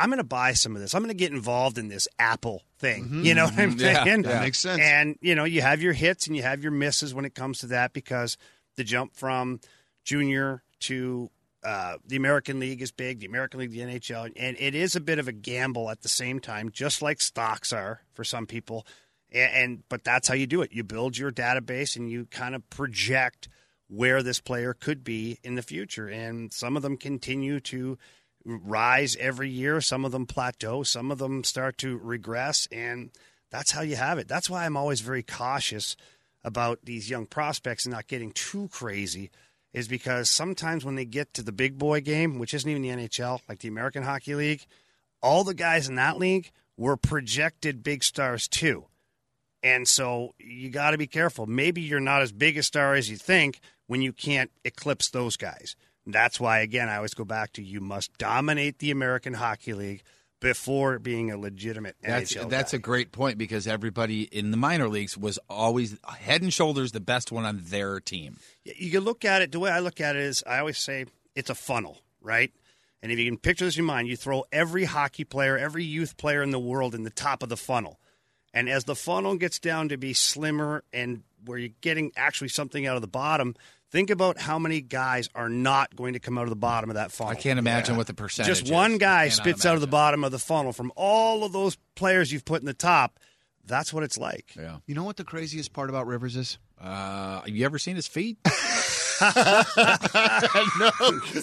I'm 0.00 0.08
going 0.08 0.18
to 0.18 0.24
buy 0.24 0.54
some 0.54 0.74
of 0.74 0.82
this. 0.82 0.94
I'm 0.94 1.02
going 1.02 1.10
to 1.10 1.14
get 1.14 1.30
involved 1.30 1.78
in 1.78 1.88
this 1.88 2.08
Apple 2.18 2.62
thing. 2.78 3.04
Mm-hmm. 3.04 3.24
You 3.24 3.34
know 3.34 3.44
what 3.44 3.58
I'm 3.58 3.70
mm-hmm. 3.70 3.80
Yeah, 3.80 4.04
saying? 4.04 4.22
that 4.22 4.42
makes 4.42 4.58
sense. 4.58 4.80
And 4.82 5.16
you 5.20 5.36
know, 5.36 5.44
you 5.44 5.62
have 5.62 5.82
your 5.82 5.92
hits 5.92 6.26
and 6.26 6.36
you 6.36 6.42
have 6.42 6.62
your 6.62 6.72
misses 6.72 7.14
when 7.14 7.24
it 7.24 7.34
comes 7.34 7.60
to 7.60 7.66
that 7.68 7.92
because 7.92 8.36
the 8.76 8.84
jump 8.84 9.14
from 9.14 9.60
junior 10.04 10.62
to 10.80 11.30
uh, 11.62 11.96
the 12.06 12.16
American 12.16 12.58
League 12.58 12.80
is 12.80 12.90
big, 12.90 13.20
the 13.20 13.26
American 13.26 13.60
League, 13.60 13.70
the 13.70 13.80
NHL, 13.80 14.32
and 14.36 14.56
it 14.58 14.74
is 14.74 14.96
a 14.96 15.00
bit 15.00 15.18
of 15.18 15.28
a 15.28 15.32
gamble 15.32 15.90
at 15.90 16.02
the 16.02 16.08
same 16.08 16.40
time, 16.40 16.70
just 16.70 17.02
like 17.02 17.20
stocks 17.20 17.72
are 17.72 18.02
for 18.14 18.24
some 18.24 18.46
people. 18.46 18.86
And, 19.30 19.52
and 19.52 19.82
but 19.88 20.04
that's 20.04 20.28
how 20.28 20.34
you 20.34 20.46
do 20.46 20.62
it. 20.62 20.72
You 20.72 20.84
build 20.84 21.18
your 21.18 21.30
database 21.30 21.96
and 21.96 22.10
you 22.10 22.26
kind 22.26 22.54
of 22.54 22.68
project 22.70 23.48
where 23.88 24.22
this 24.22 24.40
player 24.40 24.72
could 24.72 25.04
be 25.04 25.38
in 25.42 25.56
the 25.56 25.62
future. 25.62 26.08
And 26.08 26.52
some 26.52 26.76
of 26.76 26.82
them 26.82 26.96
continue 26.96 27.60
to 27.60 27.98
rise 28.44 29.16
every 29.16 29.50
year. 29.50 29.80
Some 29.80 30.04
of 30.04 30.12
them 30.12 30.26
plateau. 30.26 30.82
Some 30.82 31.10
of 31.10 31.18
them 31.18 31.44
start 31.44 31.76
to 31.78 31.98
regress. 31.98 32.68
And 32.70 33.10
that's 33.50 33.72
how 33.72 33.82
you 33.82 33.96
have 33.96 34.18
it. 34.18 34.28
That's 34.28 34.48
why 34.48 34.64
I'm 34.64 34.76
always 34.76 35.00
very 35.00 35.22
cautious 35.22 35.96
about 36.42 36.78
these 36.84 37.10
young 37.10 37.26
prospects 37.26 37.84
and 37.84 37.92
not 37.92 38.06
getting 38.06 38.32
too 38.32 38.68
crazy. 38.68 39.30
Is 39.72 39.86
because 39.86 40.28
sometimes 40.28 40.84
when 40.84 40.96
they 40.96 41.04
get 41.04 41.32
to 41.34 41.42
the 41.42 41.52
big 41.52 41.78
boy 41.78 42.00
game, 42.00 42.38
which 42.38 42.54
isn't 42.54 42.68
even 42.68 42.82
the 42.82 42.88
NHL, 42.88 43.40
like 43.48 43.60
the 43.60 43.68
American 43.68 44.02
Hockey 44.02 44.34
League, 44.34 44.66
all 45.22 45.44
the 45.44 45.54
guys 45.54 45.88
in 45.88 45.94
that 45.94 46.18
league 46.18 46.50
were 46.76 46.96
projected 46.96 47.82
big 47.82 48.02
stars 48.02 48.48
too. 48.48 48.86
And 49.62 49.86
so 49.86 50.34
you 50.38 50.70
got 50.70 50.92
to 50.92 50.98
be 50.98 51.06
careful. 51.06 51.46
Maybe 51.46 51.82
you're 51.82 52.00
not 52.00 52.22
as 52.22 52.32
big 52.32 52.56
a 52.56 52.62
star 52.62 52.94
as 52.94 53.10
you 53.10 53.16
think 53.16 53.60
when 53.86 54.02
you 54.02 54.12
can't 54.12 54.50
eclipse 54.64 55.10
those 55.10 55.36
guys. 55.36 55.76
That's 56.06 56.40
why, 56.40 56.60
again, 56.60 56.88
I 56.88 56.96
always 56.96 57.14
go 57.14 57.24
back 57.24 57.52
to 57.52 57.62
you 57.62 57.80
must 57.80 58.16
dominate 58.16 58.78
the 58.78 58.90
American 58.90 59.34
Hockey 59.34 59.74
League 59.74 60.02
before 60.40 60.98
being 60.98 61.30
a 61.30 61.36
legitimate 61.36 61.96
That's 62.02 62.32
NHL. 62.32 62.48
that's 62.48 62.72
guy. 62.72 62.76
a 62.76 62.80
great 62.80 63.12
point 63.12 63.38
because 63.38 63.66
everybody 63.66 64.22
in 64.22 64.50
the 64.50 64.56
minor 64.56 64.88
leagues 64.88 65.16
was 65.16 65.38
always 65.48 65.96
head 66.18 66.42
and 66.42 66.52
shoulders 66.52 66.92
the 66.92 67.00
best 67.00 67.30
one 67.30 67.44
on 67.44 67.60
their 67.64 68.00
team. 68.00 68.38
you 68.64 68.90
can 68.90 69.00
look 69.00 69.24
at 69.24 69.42
it. 69.42 69.52
The 69.52 69.60
way 69.60 69.70
I 69.70 69.80
look 69.80 70.00
at 70.00 70.16
it 70.16 70.22
is, 70.22 70.42
I 70.46 70.58
always 70.58 70.78
say 70.78 71.06
it's 71.36 71.50
a 71.50 71.54
funnel, 71.54 71.98
right? 72.20 72.52
And 73.02 73.12
if 73.12 73.18
you 73.18 73.26
can 73.26 73.38
picture 73.38 73.64
this 73.64 73.76
in 73.76 73.84
your 73.84 73.86
mind, 73.92 74.08
you 74.08 74.16
throw 74.16 74.44
every 74.52 74.84
hockey 74.84 75.24
player, 75.24 75.56
every 75.56 75.84
youth 75.84 76.16
player 76.16 76.42
in 76.42 76.50
the 76.50 76.58
world 76.58 76.94
in 76.94 77.02
the 77.04 77.10
top 77.10 77.42
of 77.42 77.48
the 77.48 77.56
funnel. 77.56 77.98
And 78.52 78.68
as 78.68 78.84
the 78.84 78.96
funnel 78.96 79.36
gets 79.36 79.58
down 79.58 79.88
to 79.90 79.96
be 79.96 80.12
slimmer 80.12 80.82
and 80.92 81.22
where 81.44 81.56
you're 81.58 81.70
getting 81.80 82.12
actually 82.16 82.48
something 82.48 82.86
out 82.86 82.96
of 82.96 83.02
the 83.02 83.08
bottom, 83.08 83.54
think 83.90 84.10
about 84.10 84.40
how 84.40 84.58
many 84.58 84.80
guys 84.80 85.28
are 85.34 85.48
not 85.48 85.94
going 85.94 86.14
to 86.14 86.20
come 86.20 86.38
out 86.38 86.44
of 86.44 86.50
the 86.50 86.56
bottom 86.56 86.90
of 86.90 86.94
that 86.94 87.12
funnel. 87.12 87.32
I 87.32 87.36
can't 87.36 87.58
imagine 87.58 87.96
what 87.96 88.06
the 88.06 88.14
percentage. 88.14 88.50
Is. 88.50 88.60
Just 88.60 88.72
one 88.72 88.98
guy 88.98 89.22
I 89.24 89.28
cannot 89.28 89.36
spits 89.36 89.66
out 89.66 89.74
of 89.74 89.80
the 89.80 89.86
bottom 89.86 90.24
of 90.24 90.32
the 90.32 90.38
funnel 90.38 90.72
from 90.72 90.92
all 90.96 91.44
of 91.44 91.52
those 91.52 91.76
players 91.94 92.32
you've 92.32 92.44
put 92.44 92.60
in 92.60 92.66
the 92.66 92.74
top. 92.74 93.18
That's 93.66 93.92
what 93.92 94.02
it's 94.02 94.18
like. 94.18 94.54
Yeah. 94.56 94.78
You 94.86 94.94
know 94.94 95.04
what 95.04 95.16
the 95.16 95.24
craziest 95.24 95.72
part 95.72 95.90
about 95.90 96.06
Rivers 96.06 96.36
is? 96.36 96.58
Uh, 96.80 97.42
you 97.46 97.64
ever 97.64 97.78
seen 97.78 97.96
his 97.96 98.06
feet? 98.06 98.38
that 99.20 100.50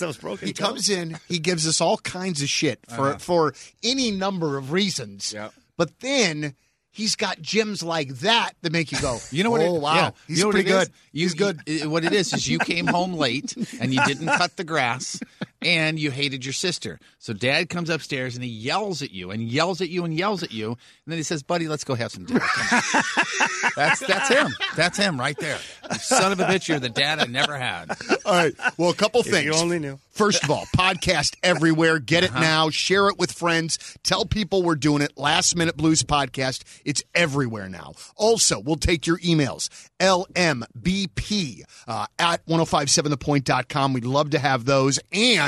was 0.01 0.17
broken. 0.17 0.47
He 0.47 0.53
toe. 0.53 0.65
comes 0.65 0.89
in, 0.89 1.19
he 1.27 1.37
gives 1.37 1.67
us 1.67 1.79
all 1.79 1.97
kinds 1.97 2.41
of 2.41 2.49
shit 2.49 2.79
for 2.89 3.19
for 3.19 3.53
any 3.83 4.09
number 4.09 4.57
of 4.57 4.71
reasons. 4.71 5.31
Yep. 5.31 5.53
But 5.77 5.99
then 5.99 6.55
he's 6.97 7.15
got 7.15 7.37
gyms 7.37 7.83
like 7.83 8.09
that 8.19 8.53
that 8.63 8.71
make 8.71 8.91
you 8.91 8.99
go, 8.99 9.19
You 9.31 9.43
know 9.43 9.51
what? 9.51 9.61
Oh 9.61 9.75
it, 9.75 9.81
wow, 9.81 9.95
yeah. 9.95 10.11
he's 10.27 10.39
you 10.39 10.45
know 10.45 10.51
pretty 10.51 10.69
good. 10.69 10.89
You, 11.11 11.25
he's 11.25 11.33
good. 11.35 11.61
what 11.85 12.03
it 12.03 12.11
is 12.11 12.33
is 12.33 12.47
you 12.47 12.57
came 12.59 12.87
home 12.87 13.13
late 13.13 13.55
and 13.79 13.93
you 13.93 14.03
didn't 14.05 14.27
cut 14.27 14.57
the 14.57 14.63
grass 14.63 15.19
and 15.61 15.99
you 15.99 16.11
hated 16.11 16.45
your 16.45 16.53
sister. 16.53 16.99
So 17.19 17.33
dad 17.33 17.69
comes 17.69 17.89
upstairs 17.89 18.35
and 18.35 18.43
he 18.43 18.49
yells 18.49 19.01
at 19.01 19.11
you 19.11 19.31
and 19.31 19.41
yells 19.41 19.81
at 19.81 19.89
you 19.89 20.03
and 20.05 20.13
yells 20.13 20.43
at 20.43 20.51
you 20.51 20.69
and 20.69 20.77
then 21.07 21.17
he 21.17 21.23
says, 21.23 21.43
"Buddy, 21.43 21.67
let's 21.67 21.83
go 21.83 21.95
have 21.95 22.11
some 22.11 22.25
dinner." 22.25 22.39
that's 23.75 23.99
that's 24.01 24.29
him. 24.29 24.47
That's 24.75 24.97
him 24.97 25.19
right 25.19 25.37
there. 25.37 25.57
You 25.91 25.97
son 25.99 26.31
of 26.31 26.39
a 26.39 26.43
bitch, 26.45 26.67
you're 26.67 26.79
the 26.79 26.89
dad 26.89 27.19
I 27.19 27.25
never 27.25 27.57
had. 27.57 27.91
All 28.25 28.33
right. 28.33 28.53
Well, 28.77 28.89
a 28.89 28.95
couple 28.95 29.21
If 29.21 29.27
things. 29.27 29.45
you 29.45 29.53
only 29.53 29.79
knew. 29.79 29.99
First 30.11 30.43
of 30.43 30.49
all, 30.49 30.65
podcast 30.75 31.35
everywhere. 31.43 31.99
Get 31.99 32.23
it 32.23 32.33
now. 32.33 32.71
Share 32.71 33.07
it 33.07 33.19
with 33.19 33.31
friends. 33.31 33.77
Tell 34.01 34.25
people 34.25 34.63
we're 34.63 34.73
doing 34.75 35.03
it. 35.03 35.15
Last 35.15 35.55
Minute 35.55 35.77
Blues 35.77 36.01
podcast. 36.01 36.63
It's 36.85 37.03
everywhere 37.13 37.69
now. 37.69 37.93
Also, 38.15 38.59
we'll 38.59 38.77
take 38.77 39.05
your 39.05 39.19
emails. 39.19 39.69
LMBP 39.99 41.61
uh, 41.87 42.07
at 42.17 42.43
1057thepoint.com. 42.47 43.93
We'd 43.93 44.05
love 44.05 44.31
to 44.31 44.39
have 44.39 44.65
those. 44.65 44.99
And 45.11 45.46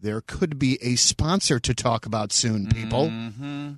there 0.00 0.20
could 0.20 0.58
be 0.58 0.78
a 0.82 0.96
sponsor 0.96 1.58
to 1.60 1.74
talk 1.74 2.06
about 2.06 2.32
soon, 2.32 2.66
people. 2.68 3.10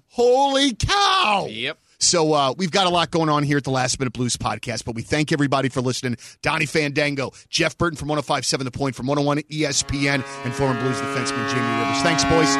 Holy 0.08 0.74
cow! 0.74 1.46
Yep. 1.48 1.78
So 2.00 2.32
uh, 2.32 2.54
we've 2.56 2.70
got 2.70 2.86
a 2.86 2.90
lot 2.90 3.10
going 3.10 3.28
on 3.28 3.42
here 3.42 3.56
at 3.56 3.64
the 3.64 3.70
Last 3.70 3.98
Minute 3.98 4.12
Blues 4.12 4.36
podcast, 4.36 4.84
but 4.84 4.94
we 4.94 5.02
thank 5.02 5.32
everybody 5.32 5.68
for 5.68 5.80
listening. 5.80 6.16
Donny 6.42 6.66
Fandango, 6.66 7.32
Jeff 7.48 7.76
Burton 7.76 7.96
from 7.96 8.08
1057 8.08 8.64
The 8.64 8.70
Point, 8.70 8.94
from 8.94 9.06
101 9.06 9.38
ESPN, 9.50 10.24
and 10.44 10.54
former 10.54 10.80
Blues 10.80 10.96
defenseman 11.00 11.50
Jamie 11.50 11.78
Rivers. 11.80 12.02
Thanks, 12.02 12.24
boys. 12.24 12.54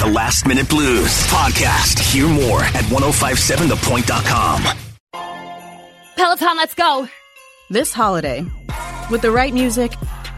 The 0.00 0.10
Last 0.12 0.46
Minute 0.46 0.68
Blues 0.68 1.08
podcast. 1.28 1.98
Hear 2.12 2.28
more 2.28 2.60
at 2.62 2.84
1057thepoint.com. 2.86 4.78
Peloton, 6.16 6.56
let's 6.56 6.74
go. 6.74 7.08
This 7.70 7.92
holiday, 7.92 8.44
with 9.10 9.22
the 9.22 9.30
right 9.30 9.54
music 9.54 9.92